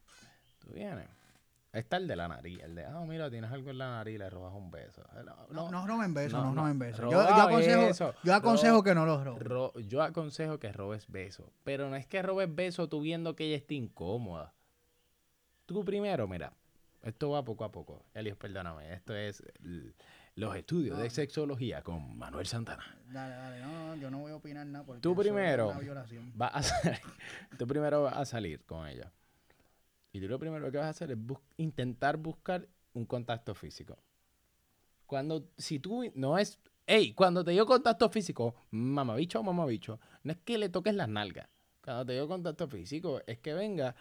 Tú 0.59 0.71
vienes. 0.73 1.07
Está 1.73 1.95
el 1.95 2.05
de 2.05 2.17
la 2.17 2.27
nariz. 2.27 2.59
El 2.61 2.75
de, 2.75 2.83
ah, 2.83 3.01
mira, 3.07 3.29
tienes 3.31 3.49
algo 3.49 3.69
en 3.69 3.77
la 3.77 3.89
nariz 3.91 4.15
y 4.15 4.17
le 4.17 4.29
robas 4.29 4.53
un 4.53 4.69
beso. 4.71 5.03
Eh, 5.15 5.23
No, 5.23 5.47
No, 5.51 5.71
no 5.71 5.87
roben 5.87 6.13
besos, 6.13 6.33
No, 6.33 6.47
no, 6.49 6.53
no. 6.53 6.61
roben 6.63 6.79
besos. 6.79 6.99
Yo, 6.99 7.11
yo 7.11 7.19
aconsejo, 7.21 7.81
besos. 7.85 8.15
yo 8.25 8.35
aconsejo 8.35 8.83
que 8.83 8.93
no 8.93 9.05
los 9.05 9.23
roben. 9.23 9.39
Ro- 9.45 9.71
yo 9.87 10.01
aconsejo 10.01 10.59
que 10.59 10.73
robes 10.73 11.07
besos. 11.09 11.45
Pero 11.63 11.89
no 11.89 11.95
es 11.95 12.05
que 12.05 12.21
robes 12.21 12.53
besos 12.53 12.89
tú 12.89 12.99
viendo 12.99 13.37
que 13.37 13.45
ella 13.45 13.55
esté 13.55 13.75
incómoda. 13.75 14.53
Tú 15.71 15.85
primero, 15.85 16.27
mira. 16.27 16.53
Esto 17.03 17.31
va 17.31 17.43
poco 17.43 17.63
a 17.63 17.71
poco. 17.71 18.05
Elios, 18.13 18.37
perdóname. 18.37 18.93
Esto 18.93 19.15
es 19.15 19.41
los 20.35 20.55
estudios 20.55 20.99
de 20.99 21.09
sexología 21.09 21.81
con 21.81 22.15
Manuel 22.17 22.45
Santana. 22.45 22.85
Dale, 23.11 23.33
dale, 23.35 23.59
no, 23.61 23.95
yo 23.95 24.11
no 24.11 24.19
voy 24.19 24.31
a 24.31 24.35
opinar 24.35 24.65
nada 24.67 24.85
porque 24.85 25.01
Tú 25.01 25.15
primero. 25.15 25.69
una 25.69 25.79
violación. 25.79 26.31
Va 26.39 26.47
a 26.47 26.61
salir, 26.63 26.99
tú 27.57 27.65
primero 27.65 28.03
vas 28.03 28.17
a 28.17 28.25
salir 28.25 28.63
con 28.65 28.87
ella. 28.87 29.11
Y 30.13 30.19
tú 30.21 30.27
lo 30.27 30.37
primero 30.37 30.71
que 30.71 30.77
vas 30.77 30.87
a 30.87 30.89
hacer 30.89 31.09
es 31.11 31.17
bus- 31.17 31.39
intentar 31.57 32.17
buscar 32.17 32.67
un 32.93 33.05
contacto 33.05 33.55
físico. 33.55 33.97
Cuando, 35.05 35.49
si 35.57 35.79
tú, 35.79 36.03
no 36.15 36.37
es, 36.37 36.59
hey, 36.85 37.13
cuando 37.13 37.43
te 37.43 37.51
dio 37.51 37.65
contacto 37.65 38.09
físico, 38.09 38.55
mamabicho 38.71 39.39
o 39.39 39.43
mamabicho, 39.43 39.99
no 40.23 40.31
es 40.33 40.37
que 40.39 40.57
le 40.57 40.69
toques 40.69 40.93
las 40.93 41.09
nalgas. 41.09 41.49
Cuando 41.83 42.05
te 42.05 42.13
dio 42.13 42.27
contacto 42.27 42.67
físico, 42.67 43.21
es 43.25 43.39
que 43.39 43.53
venga 43.53 43.95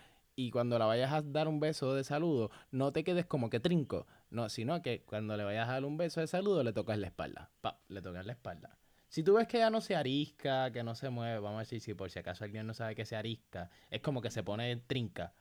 y 0.47 0.51
cuando 0.51 0.79
la 0.79 0.87
vayas 0.87 1.13
a 1.13 1.23
dar 1.23 1.49
un 1.49 1.61
beso 1.61 1.95
de 1.95 2.05
saludo, 2.05 2.51
no 2.71 2.93
te 2.93 3.05
quedes 3.05 3.27
como 3.27 3.51
que 3.51 3.61
trinco. 3.61 4.07
No, 4.31 4.49
sino 4.49 4.81
que 4.83 5.03
cuando 5.03 5.37
le 5.37 5.45
vayas 5.45 5.69
a 5.69 5.73
dar 5.73 5.85
un 5.85 5.97
beso 5.97 6.21
de 6.21 6.27
saludo, 6.27 6.63
le 6.63 6.73
tocas 6.73 6.99
la 6.99 7.09
espalda. 7.09 7.51
Pa, 7.61 7.81
le 7.89 8.01
tocas 8.01 8.25
la 8.25 8.33
espalda. 8.33 8.77
Si 9.09 9.23
tú 9.25 9.35
ves 9.35 9.49
que 9.49 9.57
ella 9.57 9.71
no 9.71 9.81
se 9.81 9.97
arisca, 9.97 10.71
que 10.71 10.83
no 10.85 10.95
se 10.95 11.11
mueve, 11.11 11.41
vamos 11.41 11.57
a 11.57 11.61
decir, 11.61 11.81
si 11.81 11.95
por 11.95 12.11
si 12.11 12.19
acaso 12.21 12.45
alguien 12.45 12.67
no 12.67 12.75
sabe 12.75 12.95
que 12.95 13.05
se 13.05 13.17
arisca, 13.17 13.69
es 13.91 14.01
como 14.01 14.21
que 14.23 14.31
se 14.31 14.43
pone 14.43 14.77
trinca. 14.77 15.35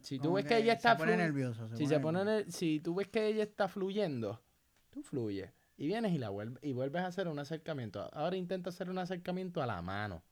Si 0.00 0.18
tú 0.18 0.24
Como 0.24 0.34
ves 0.34 0.44
que 0.44 0.58
ella 0.58 0.74
está 0.74 0.94
nervioso. 0.96 1.66
si 1.76 1.86
se 1.86 1.98
pone 1.98 2.20
el- 2.38 2.52
si 2.52 2.78
tú 2.80 2.94
ves 2.94 3.08
que 3.08 3.26
ella 3.26 3.42
está 3.42 3.68
fluyendo, 3.68 4.42
tú 4.90 5.02
fluyes 5.02 5.50
y 5.78 5.86
vienes 5.86 6.12
y 6.12 6.18
la 6.18 6.28
vuelves 6.28 6.62
y 6.62 6.72
vuelves 6.74 7.02
a 7.02 7.06
hacer 7.06 7.26
un 7.26 7.38
acercamiento. 7.38 8.08
Ahora 8.12 8.36
intenta 8.36 8.68
hacer 8.68 8.90
un 8.90 8.98
acercamiento 8.98 9.62
a 9.62 9.66
la 9.66 9.80
mano. 9.80 10.22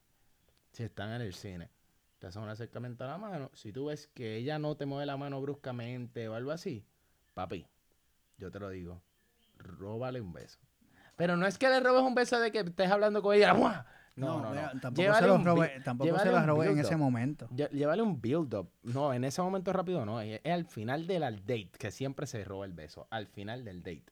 Si 0.72 0.82
están 0.82 1.10
en 1.12 1.22
el 1.22 1.32
cine, 1.32 1.70
te 2.24 2.28
haces 2.28 2.42
un 2.42 2.48
acercamiento 2.48 3.04
a 3.04 3.08
la 3.08 3.18
mano. 3.18 3.50
Si 3.52 3.70
tú 3.70 3.84
ves 3.86 4.06
que 4.14 4.36
ella 4.36 4.58
no 4.58 4.78
te 4.78 4.86
mueve 4.86 5.04
la 5.04 5.18
mano 5.18 5.42
bruscamente 5.42 6.26
o 6.26 6.34
algo 6.34 6.52
así, 6.52 6.82
papi, 7.34 7.66
yo 8.38 8.50
te 8.50 8.58
lo 8.58 8.70
digo, 8.70 9.02
róbale 9.58 10.22
un 10.22 10.32
beso. 10.32 10.58
Pero 11.16 11.36
no 11.36 11.46
es 11.46 11.58
que 11.58 11.68
le 11.68 11.80
robes 11.80 12.00
un 12.02 12.14
beso 12.14 12.40
de 12.40 12.50
que 12.50 12.60
estés 12.60 12.90
hablando 12.90 13.20
con 13.20 13.36
ella. 13.36 13.52
¡mua! 13.52 13.84
No, 14.16 14.40
no, 14.40 14.54
no. 14.54 14.60
Tampoco 14.80 15.02
Llévale 15.02 15.20
se 15.20 15.26
los 15.26 15.38
bi- 15.60 15.82
tampoco 15.84 16.18
se 16.18 16.30
los 16.32 16.66
en 16.66 16.78
ese 16.78 16.96
momento. 16.96 17.46
Llévale 17.50 18.00
un 18.00 18.18
build-up. 18.22 18.70
No, 18.84 19.12
en 19.12 19.24
ese 19.24 19.42
momento 19.42 19.70
rápido 19.74 20.06
no. 20.06 20.22
Es, 20.22 20.40
es 20.42 20.52
al 20.52 20.64
final 20.64 21.06
del 21.06 21.20
date 21.20 21.72
que 21.78 21.90
siempre 21.90 22.26
se 22.26 22.42
roba 22.42 22.64
el 22.64 22.72
beso. 22.72 23.06
Al 23.10 23.26
final 23.26 23.66
del 23.66 23.82
date. 23.82 24.06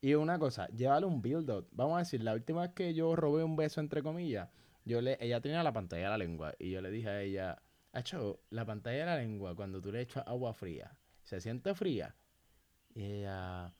Y 0.00 0.14
una 0.14 0.40
cosa, 0.40 0.66
llévale 0.70 1.06
un 1.06 1.22
build-up. 1.22 1.68
Vamos 1.70 1.96
a 1.96 1.98
decir, 2.00 2.20
la 2.24 2.32
última 2.32 2.62
vez 2.62 2.72
que 2.72 2.94
yo 2.94 3.14
robé 3.14 3.44
un 3.44 3.54
beso, 3.54 3.80
entre 3.80 4.02
comillas, 4.02 4.48
yo 4.88 5.00
le, 5.00 5.18
ella 5.20 5.40
tenía 5.40 5.62
la 5.62 5.72
pantalla 5.72 6.04
de 6.04 6.08
la 6.08 6.18
lengua. 6.18 6.54
Y 6.58 6.70
yo 6.70 6.80
le 6.80 6.90
dije 6.90 7.08
a 7.08 7.22
ella, 7.22 7.62
Acho, 7.92 8.40
la 8.50 8.64
pantalla 8.64 8.98
de 8.98 9.06
la 9.06 9.16
lengua, 9.16 9.54
cuando 9.54 9.80
tú 9.80 9.90
le 9.90 10.02
echas 10.02 10.22
agua 10.26 10.52
fría, 10.52 10.96
¿se 11.24 11.40
siente 11.40 11.74
fría? 11.74 12.14
Y 12.94 13.02
ella, 13.02 13.72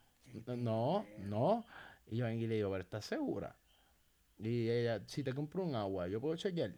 no, 0.56 1.06
no. 1.18 1.66
Y 2.06 2.16
yo 2.16 2.24
vengo 2.24 2.42
y 2.42 2.46
le 2.46 2.54
digo, 2.56 2.70
pero 2.70 2.82
¿estás 2.82 3.04
segura? 3.04 3.54
Y 4.38 4.68
ella, 4.68 5.02
si 5.06 5.22
te 5.22 5.34
compro 5.34 5.64
un 5.64 5.74
agua, 5.74 6.08
yo 6.08 6.20
puedo 6.20 6.36
chequear. 6.36 6.74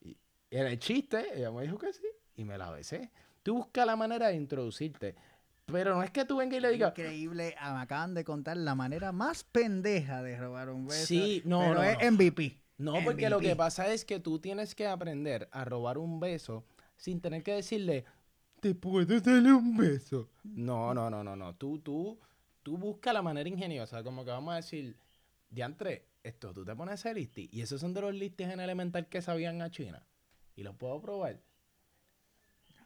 Y 0.00 0.16
era 0.50 0.70
el 0.70 0.78
chiste, 0.78 1.26
ella 1.34 1.50
me 1.50 1.62
dijo 1.62 1.76
que 1.76 1.92
sí, 1.92 2.06
y 2.36 2.44
me 2.44 2.56
la 2.56 2.70
besé. 2.70 3.10
Tú 3.42 3.56
buscas 3.56 3.84
la 3.84 3.96
manera 3.96 4.28
de 4.28 4.36
introducirte. 4.36 5.16
Pero 5.66 5.94
no 5.94 6.02
es 6.02 6.10
que 6.10 6.24
tú 6.24 6.36
vengas 6.36 6.58
y 6.58 6.60
le 6.60 6.70
digas, 6.70 6.90
Increíble, 6.90 7.54
ah, 7.58 7.74
me 7.74 7.80
acaban 7.80 8.14
de 8.14 8.22
contar 8.22 8.56
la 8.58 8.74
manera 8.74 9.12
más 9.12 9.44
pendeja 9.44 10.22
de 10.22 10.38
robar 10.38 10.68
un 10.68 10.86
beso. 10.86 11.06
Sí, 11.06 11.42
no, 11.44 11.60
pero 11.60 11.74
no, 11.74 11.82
es 11.82 11.98
no. 12.00 12.12
MVP. 12.12 12.63
No, 12.76 12.94
porque 13.04 13.30
lo 13.30 13.40
que 13.40 13.54
pasa 13.54 13.92
es 13.92 14.04
que 14.04 14.18
tú 14.20 14.38
tienes 14.38 14.74
que 14.74 14.86
aprender 14.86 15.48
a 15.52 15.64
robar 15.64 15.98
un 15.98 16.18
beso 16.18 16.64
sin 16.96 17.20
tener 17.20 17.42
que 17.42 17.52
decirle, 17.52 18.04
¿te 18.60 18.74
puedo 18.74 19.20
darle 19.20 19.52
un 19.52 19.76
beso? 19.76 20.30
No, 20.42 20.92
no, 20.94 21.10
no, 21.10 21.22
no, 21.22 21.36
no. 21.36 21.54
Tú, 21.54 21.78
tú, 21.78 22.18
tú 22.62 22.76
busca 22.76 23.12
la 23.12 23.22
manera 23.22 23.48
ingeniosa, 23.48 24.02
como 24.02 24.24
que 24.24 24.30
vamos 24.30 24.52
a 24.52 24.56
decir, 24.56 24.96
diantre, 25.50 26.08
esto, 26.22 26.52
tú 26.52 26.64
te 26.64 26.74
pones 26.74 26.92
a 26.92 26.94
hacer 26.94 27.16
listi, 27.16 27.48
y 27.52 27.60
esos 27.60 27.80
son 27.80 27.94
de 27.94 28.00
los 28.00 28.14
listis 28.14 28.48
en 28.48 28.60
elemental 28.60 29.08
que 29.08 29.22
sabían 29.22 29.62
a 29.62 29.70
China, 29.70 30.04
y 30.56 30.62
los 30.62 30.74
puedo 30.76 31.00
probar. 31.00 31.40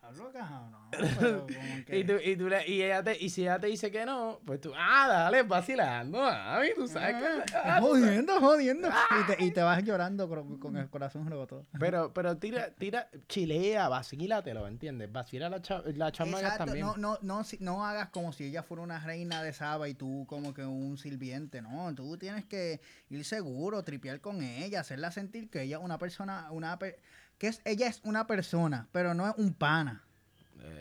Hablo 0.08 0.32
cabrón. 0.32 0.88
pero 1.20 1.40
como 1.42 1.84
que- 1.86 1.98
Y, 1.98 2.04
tú, 2.04 2.12
y, 2.24 2.36
tú 2.36 2.48
le- 2.48 2.66
y, 2.66 2.82
ella 2.82 3.02
te, 3.02 3.16
y 3.22 3.28
si 3.28 3.42
ella 3.42 3.58
te 3.58 3.66
dice 3.66 3.90
que 3.90 4.06
no, 4.06 4.40
pues 4.44 4.60
tú, 4.60 4.72
ah, 4.76 5.06
dale, 5.08 5.42
vacilando, 5.42 6.18
mami, 6.18 6.68
tú 6.74 6.88
sabes 6.88 7.16
que... 7.16 7.54
Ah, 7.54 7.62
ah, 7.76 7.80
jodiendo, 7.80 8.40
jodiendo. 8.40 8.88
Y 9.20 9.26
te, 9.36 9.44
y 9.44 9.50
te 9.50 9.60
vas 9.62 9.82
llorando 9.84 10.28
con, 10.28 10.58
con 10.58 10.76
el 10.76 10.88
corazón 10.88 11.28
roto. 11.30 11.66
Pero, 11.78 12.12
pero 12.14 12.36
tira, 12.38 12.70
tira, 12.74 13.08
chilea, 13.28 13.88
vacílatelo, 13.88 14.66
¿entiendes? 14.66 15.12
Vacila 15.12 15.48
la, 15.50 15.60
cha, 15.60 15.82
la 15.84 16.10
chamaca 16.10 16.40
Exacto, 16.40 16.64
también. 16.64 16.86
no, 16.86 16.96
no, 16.96 17.18
no, 17.22 17.44
si- 17.44 17.58
no 17.60 17.84
hagas 17.86 18.08
como 18.08 18.32
si 18.32 18.44
ella 18.44 18.62
fuera 18.62 18.82
una 18.82 18.98
reina 19.00 19.42
de 19.42 19.52
Saba 19.52 19.88
y 19.88 19.94
tú 19.94 20.24
como 20.28 20.54
que 20.54 20.64
un 20.64 20.96
sirviente, 20.96 21.60
no, 21.62 21.94
tú 21.94 22.16
tienes 22.16 22.44
que 22.46 22.80
ir 23.10 23.24
seguro, 23.24 23.84
tripear 23.84 24.20
con 24.20 24.42
ella, 24.42 24.80
hacerla 24.80 25.10
sentir 25.10 25.50
que 25.50 25.62
ella 25.62 25.76
es 25.78 25.82
una 25.84 25.98
persona, 25.98 26.48
una 26.50 26.78
per- 26.78 26.98
que 27.38 27.48
es, 27.48 27.60
ella 27.64 27.86
es 27.86 28.00
una 28.04 28.26
persona, 28.26 28.88
pero 28.92 29.14
no 29.14 29.28
es 29.28 29.34
un 29.36 29.54
pana. 29.54 30.04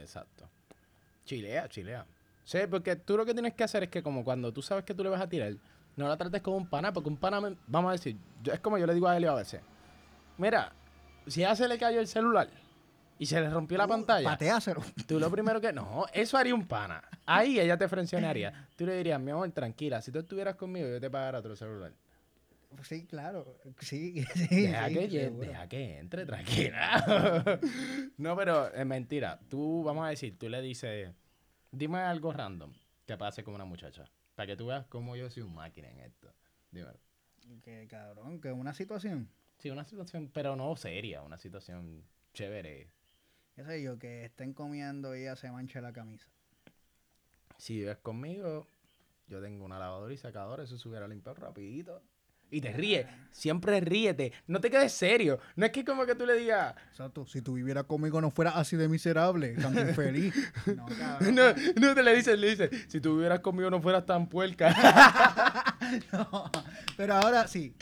Exacto. 0.01 0.49
Chilea, 1.25 1.67
chilea. 1.69 2.05
Sí, 2.43 2.59
porque 2.69 2.95
tú 2.95 3.17
lo 3.17 3.25
que 3.25 3.33
tienes 3.33 3.53
que 3.53 3.63
hacer 3.63 3.83
es 3.83 3.89
que 3.89 4.01
como 4.01 4.23
cuando 4.23 4.51
tú 4.53 4.61
sabes 4.61 4.83
que 4.85 4.93
tú 4.93 5.03
le 5.03 5.09
vas 5.09 5.21
a 5.21 5.27
tirar, 5.29 5.53
no 5.97 6.07
la 6.07 6.15
trates 6.17 6.41
como 6.41 6.57
un 6.57 6.67
pana, 6.67 6.93
porque 6.93 7.09
un 7.09 7.17
pana, 7.17 7.41
me- 7.41 7.57
vamos 7.67 7.89
a 7.89 7.91
decir, 7.93 8.15
yo- 8.41 8.53
es 8.53 8.59
como 8.59 8.77
yo 8.77 8.85
le 8.87 8.93
digo 8.93 9.07
a 9.07 9.17
Elio 9.17 9.31
a 9.31 9.35
veces, 9.35 9.61
mira, 10.37 10.71
si 11.27 11.43
a 11.43 11.55
se 11.55 11.67
le 11.67 11.77
cayó 11.77 11.99
el 11.99 12.07
celular 12.07 12.47
y 13.19 13.25
se 13.25 13.41
le 13.41 13.49
rompió 13.49 13.77
la 13.77 13.83
Tú 13.85 13.89
pantalla, 13.89 14.29
Pateáselo. 14.29 14.81
tú 15.07 15.19
lo 15.19 15.29
primero 15.29 15.59
que, 15.59 15.73
no, 15.73 16.05
eso 16.13 16.37
haría 16.37 16.55
un 16.55 16.65
pana. 16.65 17.03
Ahí 17.25 17.59
ella 17.59 17.77
te 17.77 17.87
frencionaría. 17.89 18.67
Tú 18.77 18.85
le 18.85 18.95
dirías, 18.95 19.19
mi 19.19 19.31
amor, 19.31 19.51
tranquila, 19.51 20.01
si 20.01 20.11
tú 20.11 20.19
estuvieras 20.19 20.55
conmigo, 20.55 20.87
yo 20.87 21.01
te 21.01 21.09
pagara 21.09 21.39
otro 21.39 21.55
celular. 21.55 21.91
Sí, 22.83 23.05
claro. 23.05 23.57
Sí, 23.79 24.23
sí. 24.35 24.61
Deja, 24.63 24.87
sí, 24.87 25.09
que, 25.09 25.29
deja 25.29 25.67
que 25.67 25.97
entre, 25.99 26.25
tranquila. 26.25 27.59
no, 28.17 28.35
pero 28.35 28.73
es 28.73 28.85
mentira. 28.85 29.39
Tú, 29.49 29.83
vamos 29.83 30.05
a 30.05 30.09
decir, 30.09 30.37
tú 30.37 30.49
le 30.49 30.61
dices, 30.61 31.11
dime 31.71 31.99
algo 31.99 32.31
random 32.31 32.73
que 33.05 33.17
pase 33.17 33.43
con 33.43 33.55
una 33.55 33.65
muchacha. 33.65 34.05
Para 34.35 34.47
que 34.47 34.55
tú 34.55 34.67
veas 34.67 34.85
cómo 34.87 35.15
yo 35.15 35.29
soy 35.29 35.43
un 35.43 35.55
máquina 35.55 35.89
en 35.89 35.99
esto. 35.99 36.33
Dímelo. 36.71 36.99
Que 37.63 37.87
cabrón, 37.87 38.41
que 38.41 38.51
una 38.51 38.73
situación. 38.73 39.29
Sí, 39.57 39.69
una 39.69 39.85
situación, 39.85 40.29
pero 40.33 40.55
no 40.55 40.75
seria, 40.75 41.23
una 41.23 41.37
situación 41.37 42.03
chévere. 42.33 42.91
Qué 43.55 43.63
sé 43.63 43.81
yo, 43.81 43.97
que 43.97 44.25
estén 44.25 44.53
comiendo 44.53 45.15
y 45.15 45.21
ella 45.21 45.35
se 45.35 45.49
manche 45.49 45.81
la 45.81 45.93
camisa. 45.93 46.27
Si 47.57 47.77
vives 47.77 47.97
conmigo, 47.97 48.67
yo 49.27 49.41
tengo 49.41 49.65
una 49.65 49.79
lavadora 49.79 50.13
y 50.13 50.17
secadora, 50.17 50.63
eso 50.63 50.77
se 50.77 50.87
hubiera 50.87 51.07
limpiado 51.07 51.39
rapidito. 51.39 52.03
Y 52.49 52.61
te 52.61 52.71
ríes, 52.71 53.05
siempre 53.31 53.79
ríete, 53.81 54.31
no 54.47 54.61
te 54.61 54.69
quedes 54.69 54.93
serio. 54.93 55.39
No 55.55 55.65
es 55.65 55.71
que 55.71 55.83
como 55.83 56.05
que 56.05 56.15
tú 56.15 56.25
le 56.25 56.35
digas, 56.35 56.75
Exacto, 56.91 57.25
si 57.25 57.41
tú 57.41 57.53
vivieras 57.53 57.83
conmigo 57.83 58.21
no 58.21 58.31
fueras 58.31 58.55
así 58.55 58.77
de 58.77 58.87
miserable, 58.87 59.49
tan 59.55 59.77
infeliz. 59.89 60.33
No, 60.65 60.85
cabrón. 60.85 61.35
no, 61.35 61.43
no 61.81 61.93
te 61.95 62.03
le 62.03 62.15
dices, 62.15 62.39
le 62.39 62.49
dices, 62.49 62.69
si 62.87 63.01
tú 63.01 63.17
hubieras 63.17 63.41
conmigo 63.41 63.69
no 63.69 63.81
fueras 63.81 64.05
tan 64.05 64.27
puerca. 64.27 64.73
No, 66.11 66.51
pero 66.97 67.15
ahora 67.15 67.47
sí, 67.47 67.73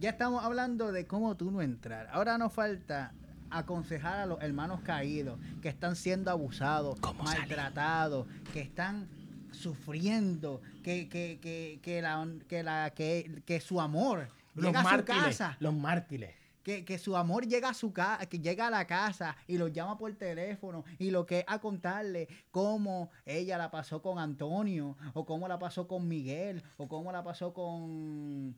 ya 0.00 0.10
estamos 0.10 0.42
hablando 0.42 0.90
de 0.90 1.06
cómo 1.06 1.36
tú 1.36 1.50
no 1.50 1.60
entrar. 1.60 2.08
Ahora 2.10 2.38
nos 2.38 2.50
falta 2.50 3.12
aconsejar 3.50 4.20
a 4.20 4.26
los 4.26 4.40
hermanos 4.40 4.80
caídos 4.80 5.38
que 5.60 5.68
están 5.68 5.94
siendo 5.94 6.30
abusados, 6.30 6.98
maltratados, 7.22 8.26
que 8.54 8.60
están 8.60 9.06
sufriendo, 9.52 10.60
que, 10.82 11.08
que, 11.08 11.38
que, 11.40 11.80
que, 11.82 12.02
la, 12.02 12.26
que, 12.48 12.62
la, 12.62 12.90
que, 12.94 13.42
que 13.44 13.60
su 13.60 13.80
amor 13.80 14.28
los 14.54 14.66
llega 14.66 14.80
a 14.80 14.82
su 14.82 14.88
mártires, 14.90 15.22
casa, 15.22 15.56
los 15.60 15.74
mártires. 15.74 16.34
que, 16.62 16.84
que 16.84 16.98
su 16.98 17.16
amor 17.16 17.46
llega 17.46 17.70
a 17.70 17.74
su 17.74 17.92
casa, 17.92 18.26
que 18.26 18.38
llega 18.38 18.66
a 18.66 18.70
la 18.70 18.86
casa 18.86 19.36
y 19.46 19.58
los 19.58 19.72
llama 19.72 19.96
por 19.98 20.12
teléfono 20.14 20.84
y 20.98 21.10
lo 21.10 21.26
que 21.26 21.40
es 21.40 21.44
a 21.48 21.58
contarle 21.58 22.28
cómo 22.50 23.10
ella 23.24 23.58
la 23.58 23.70
pasó 23.70 24.02
con 24.02 24.18
Antonio 24.18 24.96
o 25.14 25.24
cómo 25.24 25.48
la 25.48 25.58
pasó 25.58 25.88
con 25.88 26.06
Miguel 26.08 26.62
o 26.76 26.88
cómo 26.88 27.10
la 27.12 27.24
pasó 27.24 27.52
con 27.52 28.56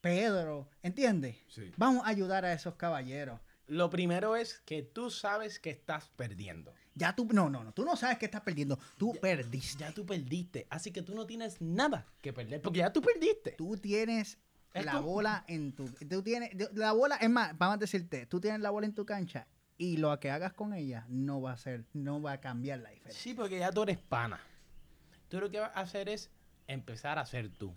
Pedro, 0.00 0.68
¿entiendes? 0.82 1.36
Sí. 1.48 1.72
Vamos 1.76 2.04
a 2.06 2.08
ayudar 2.08 2.44
a 2.44 2.52
esos 2.52 2.74
caballeros. 2.74 3.40
Lo 3.66 3.88
primero 3.88 4.34
es 4.34 4.58
que 4.64 4.82
tú 4.82 5.10
sabes 5.10 5.60
que 5.60 5.70
estás 5.70 6.08
perdiendo. 6.16 6.74
Ya 7.00 7.16
tú, 7.16 7.26
no, 7.32 7.48
no, 7.48 7.64
no, 7.64 7.72
tú 7.72 7.82
no 7.82 7.96
sabes 7.96 8.18
que 8.18 8.26
estás 8.26 8.42
perdiendo, 8.42 8.78
tú 8.98 9.14
perdiste. 9.20 9.78
Ya 9.78 9.90
tú 9.92 10.04
perdiste, 10.04 10.66
así 10.68 10.90
que 10.92 11.00
tú 11.00 11.14
no 11.14 11.24
tienes 11.26 11.58
nada 11.62 12.04
que 12.20 12.30
perder, 12.34 12.60
porque 12.60 12.80
ya 12.80 12.92
tú 12.92 13.00
perdiste. 13.00 13.52
Tú 13.52 13.76
tienes 13.78 14.36
Es 14.74 14.84
la 14.84 15.00
bola 15.00 15.44
en 15.48 15.72
tu, 15.72 15.88
tú 15.88 16.22
tienes, 16.22 16.50
la 16.74 16.92
bola, 16.92 17.16
es 17.16 17.30
más, 17.30 17.56
vamos 17.56 17.76
a 17.76 17.78
decirte, 17.78 18.26
tú 18.26 18.38
tienes 18.38 18.60
la 18.60 18.68
bola 18.68 18.86
en 18.86 18.92
tu 18.94 19.06
cancha 19.06 19.46
y 19.78 19.96
lo 19.96 20.20
que 20.20 20.30
hagas 20.30 20.52
con 20.52 20.74
ella 20.74 21.06
no 21.08 21.40
va 21.40 21.52
a 21.52 21.56
ser, 21.56 21.86
no 21.94 22.20
va 22.20 22.32
a 22.32 22.40
cambiar 22.42 22.80
la 22.80 22.90
diferencia. 22.90 23.22
Sí, 23.22 23.32
porque 23.32 23.58
ya 23.58 23.72
tú 23.72 23.82
eres 23.84 23.96
pana. 23.96 24.38
Tú 25.30 25.40
lo 25.40 25.50
que 25.50 25.58
vas 25.60 25.70
a 25.74 25.80
hacer 25.80 26.10
es 26.10 26.30
empezar 26.66 27.18
a 27.18 27.24
ser 27.24 27.48
tú. 27.48 27.74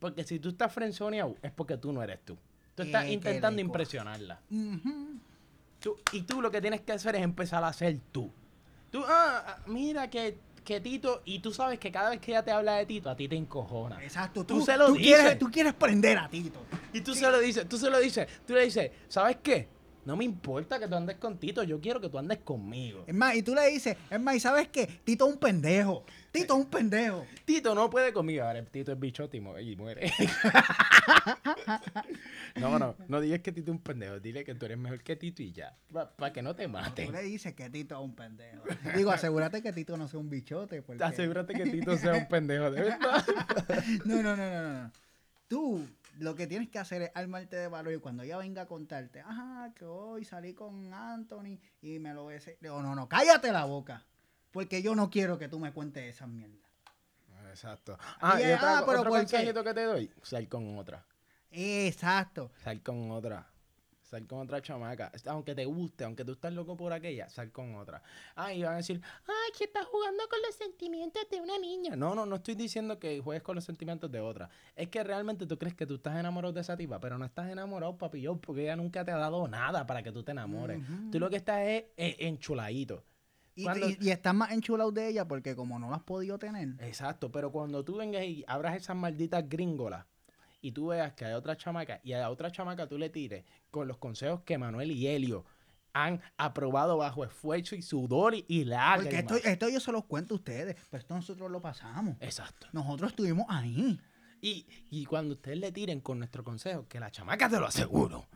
Porque 0.00 0.24
si 0.24 0.40
tú 0.40 0.48
estás 0.48 0.72
frenzoneado, 0.72 1.36
es 1.42 1.52
porque 1.52 1.76
tú 1.76 1.92
no 1.92 2.02
eres 2.02 2.18
tú. 2.24 2.36
Tú 2.74 2.82
estás 2.82 3.04
intentando 3.08 3.60
impresionarla. 3.60 4.40
Tú- 5.78 5.96
y 6.12 6.22
tú 6.22 6.42
lo 6.42 6.50
que 6.50 6.60
tienes 6.60 6.80
que 6.80 6.92
hacer 6.92 7.14
es 7.14 7.22
empezar 7.22 7.62
a 7.62 7.72
ser 7.72 7.98
tú. 8.10 8.32
Tú, 8.94 9.02
ah, 9.08 9.42
ah, 9.44 9.58
mira 9.66 10.08
que, 10.08 10.38
que 10.64 10.80
Tito, 10.80 11.22
y 11.24 11.40
tú 11.40 11.52
sabes 11.52 11.80
que 11.80 11.90
cada 11.90 12.10
vez 12.10 12.20
que 12.20 12.30
ella 12.30 12.44
te 12.44 12.52
habla 12.52 12.74
de 12.76 12.86
Tito, 12.86 13.10
a 13.10 13.16
ti 13.16 13.26
te 13.26 13.34
encojona. 13.34 14.00
Exacto, 14.00 14.44
Tú 14.46 14.58
tú, 14.60 14.64
se 14.64 14.76
lo 14.76 14.86
tú 14.86 14.92
dices. 14.94 15.16
quieres, 15.16 15.38
tú 15.40 15.50
quieres 15.50 15.74
prender 15.74 16.16
a 16.16 16.28
Tito. 16.28 16.60
Y 16.92 17.00
tú 17.00 17.12
se 17.12 17.28
lo 17.28 17.40
dices, 17.40 17.68
tú 17.68 17.76
se 17.76 17.90
lo 17.90 17.98
dices, 17.98 18.28
tú 18.46 18.52
le 18.52 18.66
dices, 18.66 18.92
¿sabes 19.08 19.38
qué? 19.42 19.66
No 20.04 20.16
me 20.16 20.24
importa 20.24 20.78
que 20.78 20.86
tú 20.86 20.94
andes 20.94 21.16
con 21.16 21.38
Tito, 21.38 21.62
yo 21.62 21.80
quiero 21.80 22.00
que 22.00 22.08
tú 22.10 22.18
andes 22.18 22.38
conmigo. 22.38 23.04
Es 23.06 23.14
más, 23.14 23.34
y 23.36 23.42
tú 23.42 23.54
le 23.54 23.66
dices, 23.70 23.96
es 24.10 24.20
más, 24.20 24.36
¿y 24.36 24.40
sabes 24.40 24.68
qué? 24.68 24.86
Tito 24.86 25.26
es 25.26 25.32
un 25.34 25.40
pendejo. 25.40 26.04
Tito 26.30 26.54
es 26.54 26.60
un 26.60 26.66
pendejo. 26.66 27.24
Tito 27.44 27.74
no 27.74 27.88
puede 27.88 28.12
conmigo. 28.12 28.44
Ahora 28.44 28.62
Tito 28.64 28.92
es 28.92 29.00
bichote 29.00 29.38
y 29.38 29.40
mu- 29.40 29.56
y 29.58 29.76
muere. 29.76 30.12
no, 32.56 32.78
no, 32.78 32.94
no 33.08 33.20
digas 33.20 33.40
que 33.40 33.52
Tito 33.52 33.70
es 33.70 33.76
un 33.76 33.82
pendejo. 33.82 34.20
Dile 34.20 34.44
que 34.44 34.54
tú 34.54 34.66
eres 34.66 34.78
mejor 34.78 35.02
que 35.02 35.16
Tito 35.16 35.42
y 35.42 35.52
ya. 35.52 35.74
Para 36.16 36.32
que 36.32 36.42
no 36.42 36.54
te 36.54 36.64
Tú 36.64 36.70
maten. 36.70 37.12
le 37.12 37.22
dices 37.22 37.54
que 37.54 37.68
Tito 37.70 37.94
es 37.94 38.00
un 38.00 38.14
pendejo. 38.14 38.62
Digo, 38.96 39.10
asegúrate 39.10 39.62
que 39.62 39.72
Tito 39.72 39.96
no 39.96 40.08
sea 40.08 40.20
un 40.20 40.30
bichote. 40.30 40.82
Porque... 40.82 41.02
Asegúrate 41.02 41.54
que 41.54 41.64
Tito 41.66 41.96
sea 41.96 42.14
un 42.14 42.28
pendejo, 42.28 42.70
de 42.70 42.82
verdad. 42.82 43.24
No, 44.04 44.22
no, 44.22 44.36
no, 44.36 44.50
no, 44.50 44.62
no, 44.62 44.82
no. 44.84 44.92
Tú 45.48 45.86
lo 46.18 46.34
que 46.34 46.46
tienes 46.46 46.68
que 46.68 46.78
hacer 46.78 47.02
es 47.02 47.10
armarte 47.14 47.56
de 47.56 47.68
valor 47.68 47.92
y 47.92 47.98
cuando 47.98 48.22
ella 48.22 48.38
venga 48.38 48.62
a 48.62 48.66
contarte, 48.66 49.20
ajá, 49.20 49.72
que 49.74 49.84
hoy 49.84 50.24
salí 50.24 50.54
con 50.54 50.92
Anthony 50.92 51.58
y 51.82 51.98
me 51.98 52.14
lo 52.14 52.26
besé. 52.26 52.58
Digo, 52.60 52.82
no, 52.82 52.94
no, 52.94 53.08
cállate 53.08 53.52
la 53.52 53.64
boca. 53.64 54.04
Porque 54.50 54.82
yo 54.82 54.94
no 54.94 55.10
quiero 55.10 55.38
que 55.38 55.48
tú 55.48 55.58
me 55.58 55.72
cuentes 55.72 56.14
esas 56.14 56.28
mierdas. 56.28 56.60
Exacto. 57.48 57.98
Ah, 58.20 58.40
Y, 58.40 58.44
ah, 58.44 58.82
pero 58.86 59.00
otro 59.00 59.10
¿por 59.10 59.20
qué? 59.20 59.26
consejito 59.26 59.62
que 59.64 59.74
te 59.74 59.82
doy. 59.84 60.10
Sal 60.22 60.48
con 60.48 60.78
otra. 60.78 61.04
Exacto. 61.50 62.50
Sal 62.62 62.82
con 62.82 63.10
otra. 63.10 63.46
Sal 64.14 64.28
con 64.28 64.38
otra 64.42 64.62
chamaca. 64.62 65.10
Aunque 65.26 65.56
te 65.56 65.64
guste, 65.64 66.04
aunque 66.04 66.24
tú 66.24 66.32
estás 66.32 66.52
loco 66.52 66.76
por 66.76 66.92
aquella, 66.92 67.28
sal 67.28 67.50
con 67.50 67.74
otra. 67.74 68.00
Ah, 68.36 68.52
y 68.54 68.62
van 68.62 68.74
a 68.74 68.76
decir, 68.76 69.00
ay, 69.26 69.52
que 69.58 69.64
estás 69.64 69.84
jugando 69.86 70.22
con 70.30 70.38
los 70.46 70.54
sentimientos 70.54 71.26
de 71.28 71.40
una 71.40 71.58
niña. 71.58 71.96
No, 71.96 72.14
no, 72.14 72.24
no 72.24 72.36
estoy 72.36 72.54
diciendo 72.54 73.00
que 73.00 73.20
juegues 73.20 73.42
con 73.42 73.56
los 73.56 73.64
sentimientos 73.64 74.12
de 74.12 74.20
otra. 74.20 74.48
Es 74.76 74.88
que 74.88 75.02
realmente 75.02 75.46
tú 75.46 75.58
crees 75.58 75.74
que 75.74 75.84
tú 75.84 75.96
estás 75.96 76.16
enamorado 76.16 76.52
de 76.52 76.60
esa 76.60 76.76
tipa, 76.76 77.00
pero 77.00 77.18
no 77.18 77.24
estás 77.24 77.50
enamorado, 77.50 77.98
papillón, 77.98 78.38
porque 78.38 78.62
ella 78.62 78.76
nunca 78.76 79.04
te 79.04 79.10
ha 79.10 79.16
dado 79.16 79.48
nada 79.48 79.84
para 79.84 80.00
que 80.04 80.12
tú 80.12 80.22
te 80.22 80.30
enamores. 80.30 80.80
Tú 81.10 81.18
lo 81.18 81.28
que 81.28 81.36
estás 81.36 81.62
es 81.62 81.84
eh, 81.96 82.16
enchuladito. 82.20 83.02
Y, 83.56 83.64
Cuando- 83.64 83.88
y- 83.88 83.98
y 84.00 84.10
estás 84.10 84.34
más 84.34 84.52
enchulado 84.52 84.92
de 84.92 85.08
ella 85.08 85.26
porque 85.26 85.56
como 85.56 85.78
no 85.80 85.88
lo 85.88 85.94
has 85.96 86.02
podido 86.02 86.38
tener. 86.38 86.68
Exacto, 86.80 87.32
pero 87.32 87.50
cuando 87.50 87.84
tú 87.84 87.96
vengas 87.96 88.22
y 88.24 88.44
abras 88.46 88.76
esas 88.76 88.94
malditas 88.96 89.48
gringolas 89.48 90.06
y 90.64 90.72
tú 90.72 90.86
veas 90.86 91.12
que 91.12 91.26
hay 91.26 91.34
otra 91.34 91.58
chamaca 91.58 92.00
y 92.02 92.14
a 92.14 92.20
la 92.20 92.30
otra 92.30 92.50
chamaca 92.50 92.86
tú 92.86 92.96
le 92.96 93.10
tires 93.10 93.44
con 93.70 93.86
los 93.86 93.98
consejos 93.98 94.40
que 94.44 94.56
Manuel 94.56 94.92
y 94.92 95.06
Helio 95.06 95.44
han 95.92 96.22
aprobado 96.38 96.96
bajo 96.96 97.22
esfuerzo 97.22 97.76
y 97.76 97.82
sudor 97.82 98.34
y, 98.34 98.46
y 98.48 98.64
lágrimas. 98.64 99.24
Porque 99.24 99.36
esto, 99.36 99.48
esto 99.48 99.68
yo 99.68 99.78
se 99.78 99.92
los 99.92 100.06
cuento 100.06 100.32
a 100.32 100.38
ustedes, 100.38 100.76
pero 100.90 101.02
esto 101.02 101.14
nosotros 101.14 101.50
lo 101.50 101.60
pasamos. 101.60 102.16
Exacto. 102.18 102.66
Nosotros 102.72 103.10
estuvimos 103.10 103.44
ahí. 103.50 104.00
Y, 104.40 104.66
y 104.90 105.04
cuando 105.04 105.34
ustedes 105.34 105.58
le 105.58 105.70
tiren 105.70 106.00
con 106.00 106.18
nuestro 106.18 106.42
consejo, 106.42 106.88
que 106.88 106.98
la 106.98 107.10
chamaca 107.10 107.46
te 107.50 107.60
lo 107.60 107.66
aseguro, 107.66 108.26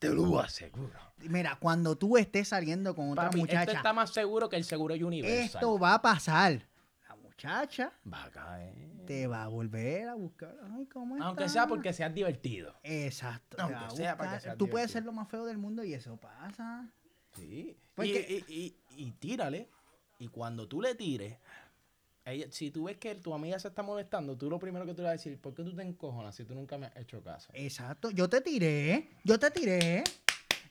te 0.00 0.08
lo 0.08 0.40
aseguro. 0.40 0.98
Mira, 1.18 1.56
cuando 1.60 1.96
tú 1.96 2.16
estés 2.16 2.48
saliendo 2.48 2.96
con 2.96 3.12
otra 3.12 3.26
Papi, 3.26 3.38
muchacha, 3.38 3.62
esto 3.62 3.72
está 3.76 3.92
más 3.92 4.10
seguro 4.10 4.48
que 4.48 4.56
el 4.56 4.64
seguro 4.64 4.94
universal. 4.94 5.44
esto 5.44 5.78
va 5.78 5.94
a 5.94 6.02
pasar. 6.02 6.66
La 7.08 7.14
muchacha 7.14 7.92
va 8.12 8.24
a 8.24 8.30
caer. 8.30 8.95
Te 9.06 9.26
va 9.26 9.44
a 9.44 9.48
volver 9.48 10.08
a 10.08 10.14
buscar. 10.14 10.56
Ay, 10.74 10.86
¿cómo 10.86 11.22
Aunque 11.22 11.48
sea 11.48 11.66
porque 11.66 11.92
seas 11.92 12.12
divertido. 12.14 12.74
Exacto. 12.82 13.56
Aunque 13.60 13.96
sea 13.96 14.16
para 14.16 14.30
que 14.30 14.34
buscar. 14.36 14.40
sea 14.42 14.56
Tú 14.56 14.68
puedes 14.68 14.90
ser 14.90 15.04
lo 15.04 15.12
más 15.12 15.28
feo 15.28 15.44
del 15.46 15.58
mundo 15.58 15.82
y 15.84 15.94
eso 15.94 16.16
pasa. 16.16 16.88
Sí. 17.36 17.76
Porque- 17.94 18.44
Y, 18.48 18.52
y, 18.52 18.76
y, 18.96 19.04
y 19.06 19.10
tírale. 19.12 19.68
Y 20.18 20.28
cuando 20.28 20.66
tú 20.66 20.80
le 20.80 20.94
tires, 20.94 21.36
ella, 22.24 22.46
si 22.50 22.70
tú 22.70 22.84
ves 22.84 22.96
que 22.96 23.14
tu 23.16 23.34
amiga 23.34 23.58
se 23.58 23.68
está 23.68 23.82
molestando, 23.82 24.36
tú 24.36 24.48
lo 24.50 24.58
primero 24.58 24.84
que 24.86 24.92
tú 24.94 25.02
le 25.02 25.08
vas 25.08 25.10
a 25.10 25.12
decir, 25.12 25.38
¿por 25.40 25.54
qué 25.54 25.62
tú 25.62 25.74
te 25.76 25.82
encojonas 25.82 26.34
si 26.34 26.44
tú 26.44 26.54
nunca 26.54 26.78
me 26.78 26.86
has 26.86 26.96
hecho 26.96 27.22
caso? 27.22 27.50
Exacto. 27.54 28.10
Yo 28.10 28.28
te 28.28 28.40
tiré. 28.40 29.10
Yo 29.24 29.38
te 29.38 29.50
tiré. 29.50 30.02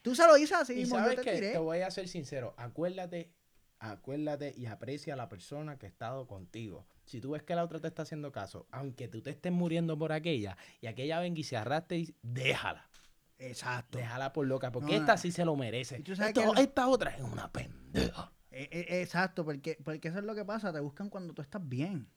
Tú 0.02 0.14
se 0.16 0.26
lo 0.28 0.36
dices 0.36 0.58
así 0.58 0.74
y 0.74 0.86
sabes 0.86 1.16
Yo 1.16 1.22
te 1.22 1.30
que 1.30 1.36
tiré. 1.36 1.52
te 1.54 1.58
voy 1.60 1.80
a 1.80 1.90
ser 1.92 2.08
sincero, 2.08 2.54
acuérdate, 2.58 3.32
acuérdate 3.80 4.54
y 4.58 4.66
aprecia 4.68 5.14
a 5.14 5.18
la 5.18 5.30
persona 5.30 5.78
que 5.78 5.86
ha 5.86 5.90
estado 5.90 6.28
contigo. 6.28 6.86
Si 7.06 7.22
tú 7.22 7.32
ves 7.32 7.44
que 7.44 7.56
la 7.56 7.64
otra 7.64 7.80
te 7.80 7.88
está 7.88 8.02
haciendo 8.02 8.32
caso, 8.32 8.68
aunque 8.72 9.08
tú 9.08 9.22
te 9.22 9.30
estés 9.30 9.52
muriendo 9.52 9.98
por 9.98 10.12
aquella 10.12 10.58
y 10.82 10.88
aquella 10.88 11.20
venga 11.20 11.40
y 11.40 11.44
se 11.44 11.56
arrastre, 11.58 11.98
y 12.00 12.16
déjala. 12.22 12.90
Exacto. 13.38 13.98
Déjala 13.98 14.34
por 14.34 14.48
loca, 14.48 14.72
porque 14.72 14.94
No, 14.94 15.00
esta 15.02 15.14
no. 15.14 15.18
sí 15.20 15.32
se 15.32 15.46
lo 15.46 15.56
merece. 15.56 16.00
Tú 16.02 16.16
sabes 16.16 16.36
Esto- 16.36 16.54
que- 16.54 16.62
Esta 16.62 16.88
otra 16.88 17.12
es 17.16 17.22
una 17.22 17.52
pendeja. 17.52 18.32
E- 18.50 18.70
e- 18.72 19.02
exacto, 19.02 19.44
porque, 19.44 19.78
porque 19.84 20.08
eso 20.08 20.20
es 20.20 20.24
lo 20.24 20.34
que 20.34 20.46
pasa, 20.46 20.72
te 20.72 20.80
buscan 20.80 21.10
cuando 21.10 21.34
tú 21.34 21.42
estás 21.42 21.62
bien. 21.68 22.08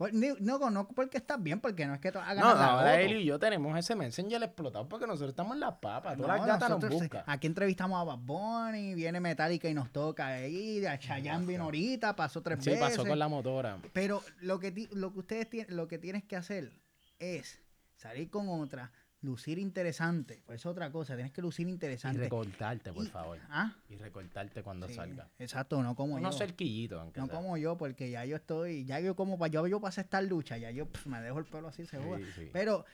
Por- 0.00 0.14
ni- 0.14 0.32
no, 0.40 0.70
no 0.70 0.88
porque 0.88 1.18
estás 1.18 1.42
bien, 1.42 1.60
porque 1.60 1.84
no 1.86 1.92
es 1.92 2.00
que 2.00 2.10
tú 2.10 2.18
hagas 2.18 2.38
No, 2.38 2.46
ahora 2.46 2.98
él 3.02 3.18
y 3.18 3.24
yo 3.26 3.38
tenemos 3.38 3.78
ese 3.78 3.94
Messenger 3.94 4.42
explotado 4.42 4.88
porque 4.88 5.06
nosotros 5.06 5.28
estamos 5.28 5.52
en 5.52 5.60
las 5.60 5.74
papas. 5.74 6.16
Todas 6.16 6.40
No, 6.40 6.46
las 6.46 6.58
gatas 6.58 6.70
nos 6.80 6.88
buscan. 6.90 7.22
Aquí 7.26 7.46
entrevistamos 7.46 8.00
a 8.00 8.04
Bad 8.04 8.18
Bunny, 8.20 8.94
viene 8.94 9.20
Metallica 9.20 9.68
y 9.68 9.74
nos 9.74 9.92
toca 9.92 10.28
ahí, 10.28 10.82
a 10.86 10.98
Chayanne 10.98 11.44
vino 11.44 11.64
ahorita, 11.64 12.16
pasó 12.16 12.40
tres 12.40 12.64
Sí, 12.64 12.70
veces. 12.70 12.82
pasó 12.96 13.06
con 13.06 13.18
la 13.18 13.28
motora. 13.28 13.76
Pero 13.92 14.22
lo 14.40 14.58
que, 14.58 14.70
ti- 14.72 14.88
lo 14.92 15.12
que 15.12 15.18
ustedes 15.18 15.50
tienen, 15.50 15.76
lo 15.76 15.86
que 15.86 15.98
tienes 15.98 16.24
que 16.24 16.36
hacer 16.36 16.72
es 17.18 17.60
salir 17.94 18.30
con 18.30 18.48
otra, 18.48 18.90
lucir 19.22 19.58
interesante. 19.58 20.42
Pues 20.46 20.60
es 20.60 20.66
otra 20.66 20.90
cosa, 20.90 21.14
tienes 21.14 21.32
que 21.32 21.42
lucir 21.42 21.66
Y 21.66 21.70
interesante. 21.70 22.18
recortarte, 22.20 22.92
por 22.92 23.04
Y- 23.04 23.08
favor. 23.08 23.38
¿Ah? 23.50 23.74
Y 23.88 23.96
recortarte 23.96 24.62
cuando 24.62 24.88
Sí, 24.88 24.94
salga. 24.94 25.28
Exacto, 25.38 25.82
no 25.82 25.94
como 25.94 26.14
Unos 26.14 26.34
yo. 26.34 26.38
cerquillitos, 26.46 27.00
aunque 27.00 27.20
No 27.20 27.26
sea. 27.26 27.36
como 27.36 27.56
yo, 27.58 27.76
porque 27.76 28.10
ya 28.10 28.24
yo 28.24 28.36
estoy, 28.36 28.84
ya 28.86 28.98
yo 29.00 29.14
como, 29.16 29.46
yo, 29.48 29.66
yo 29.66 29.80
pasé 29.80 30.00
esta 30.02 30.22
lucha, 30.22 30.56
ya 30.56 30.70
yo 30.70 30.88
me 31.04 31.20
dejo 31.20 31.38
el 31.38 31.44
pelo 31.44 31.68
así, 31.68 31.84
se. 31.86 31.98
Sí, 31.98 32.24
sí. 32.34 32.50
Pero, 32.52 32.84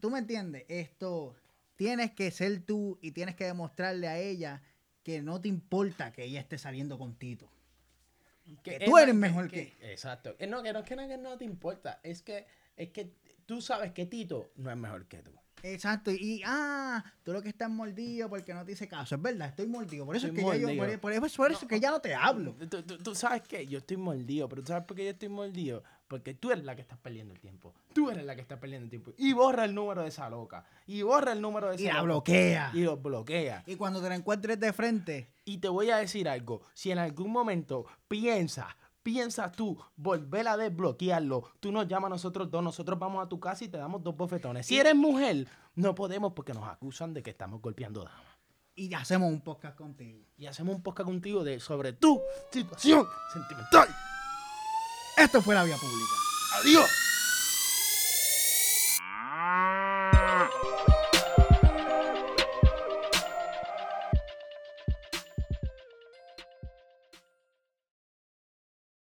tú 0.00 0.10
me 0.10 0.18
entiendes, 0.18 0.64
esto, 0.68 1.36
tienes 1.76 2.10
que 2.12 2.30
ser 2.30 2.60
tú 2.62 2.98
y 3.00 3.12
tienes 3.12 3.34
que 3.36 3.44
demostrarle 3.44 4.08
a 4.08 4.18
ella 4.18 4.62
que 5.02 5.22
no 5.22 5.40
te 5.40 5.48
importa 5.48 6.12
que 6.12 6.24
ella 6.24 6.40
esté 6.40 6.58
saliendo 6.58 6.98
con 6.98 7.14
Tito. 7.14 7.48
que 8.62 8.80
tú 8.80 8.98
eres 8.98 9.14
mejor 9.14 9.50
Exacto. 9.54 10.34
Eh, 10.38 10.46
No, 10.46 10.62
que 10.62 10.72
no 10.72 10.80
es 10.80 10.84
que 10.84 10.96
no, 10.96 11.06
que 11.08 11.16
no 11.16 11.38
te 11.38 11.44
importa. 11.44 12.00
Es 12.02 12.22
que, 12.22 12.46
es 12.76 12.90
que 12.90 13.10
tú 13.46 13.60
sabes 13.62 13.92
que 13.92 14.04
Tito 14.06 14.50
no 14.56 14.70
es 14.70 14.76
mejor 14.76 15.06
que 15.06 15.18
tú. 15.22 15.32
Exacto, 15.62 16.10
y, 16.10 16.42
ah, 16.44 17.02
tú 17.22 17.32
lo 17.32 17.40
que 17.42 17.48
estás 17.48 17.70
mordido 17.70 18.28
porque 18.28 18.52
no 18.52 18.64
te 18.64 18.72
hice 18.72 18.86
caso. 18.86 19.14
Es 19.14 19.22
verdad, 19.22 19.48
estoy 19.48 19.66
mordido. 19.66 20.04
Por 20.04 20.16
eso 20.16 20.26
Estoy 20.26 20.40
es 20.44 20.50
que 20.50 20.60
ya 20.60 20.72
yo, 20.74 20.78
por, 21.00 21.12
eso, 21.12 21.36
por 21.36 21.50
eso 21.52 21.60
es 21.62 21.68
que 21.68 21.80
ya 21.80 21.90
no 21.90 22.00
te 22.00 22.14
hablo. 22.14 22.54
Tú, 22.68 22.82
tú- 22.82 22.98
tú 22.98 23.14
sabes 23.14 23.42
que 23.42 23.66
yo 23.66 23.78
estoy 23.78 23.96
mordido, 23.96 24.48
pero 24.48 24.62
¿tú 24.62 24.68
sabes 24.68 24.84
por 24.84 24.96
qué 24.96 25.04
yo 25.04 25.10
estoy 25.10 25.28
mordido? 25.30 25.82
Porque 26.06 26.34
tú 26.34 26.52
eres 26.52 26.64
la 26.64 26.76
que 26.76 26.82
estás 26.82 26.98
perdiendo 26.98 27.32
el 27.32 27.40
tiempo. 27.40 27.74
Tú 27.94 28.10
eres 28.10 28.24
la 28.26 28.34
que 28.36 28.42
está 28.42 28.60
perdiendo 28.60 28.84
el 28.84 28.90
tiempo. 28.90 29.12
Y 29.16 29.32
borra 29.32 29.64
el 29.64 29.74
número 29.74 30.02
de 30.02 30.08
esa 30.08 30.28
loca. 30.28 30.66
Y 30.86 31.00
borra 31.00 31.32
el 31.32 31.40
número 31.40 31.70
de 31.70 31.76
esa 31.76 31.82
Y 31.82 31.86
la 31.86 31.92
loca. 31.94 32.04
bloquea. 32.04 32.70
Y 32.74 32.82
lo 32.82 32.96
bloquea. 32.98 33.62
Y 33.66 33.76
cuando 33.76 34.02
te 34.02 34.10
la 34.10 34.16
encuentres 34.16 34.60
de 34.60 34.72
frente, 34.74 35.30
Y 35.46 35.58
te 35.58 35.68
voy 35.68 35.90
a 35.90 35.96
decir 35.96 36.28
algo. 36.28 36.62
Si 36.74 36.90
en 36.90 36.98
algún 36.98 37.30
momento 37.30 37.84
piensas, 38.08 38.66
piensas 39.04 39.52
tú 39.52 39.78
volver 39.94 40.48
a 40.48 40.56
desbloquearlo, 40.56 41.52
tú 41.60 41.70
nos 41.70 41.86
llamas 41.86 42.08
a 42.08 42.14
nosotros 42.14 42.50
dos, 42.50 42.64
nosotros 42.64 42.98
vamos 42.98 43.24
a 43.24 43.28
tu 43.28 43.38
casa 43.38 43.62
y 43.64 43.68
te 43.68 43.76
damos 43.76 44.02
dos 44.02 44.16
bofetones. 44.16 44.66
Si 44.66 44.76
eres 44.80 44.96
mujer, 44.96 45.46
no 45.76 45.94
podemos 45.94 46.32
porque 46.32 46.54
nos 46.54 46.66
acusan 46.66 47.14
de 47.14 47.22
que 47.22 47.30
estamos 47.30 47.60
golpeando 47.62 48.02
damas. 48.02 48.24
y 48.74 48.92
hacemos 48.94 49.30
un 49.30 49.40
podcast 49.40 49.76
contigo. 49.76 50.18
Y 50.36 50.46
hacemos 50.46 50.74
un 50.74 50.82
podcast 50.82 51.06
contigo 51.06 51.44
de, 51.44 51.60
sobre 51.60 51.92
tu 51.92 52.20
situación 52.50 53.06
sentimental. 53.32 53.88
Esto 55.16 55.40
fue 55.40 55.54
la 55.54 55.62
vía 55.62 55.76
pública. 55.76 56.14
Adiós. 56.60 57.03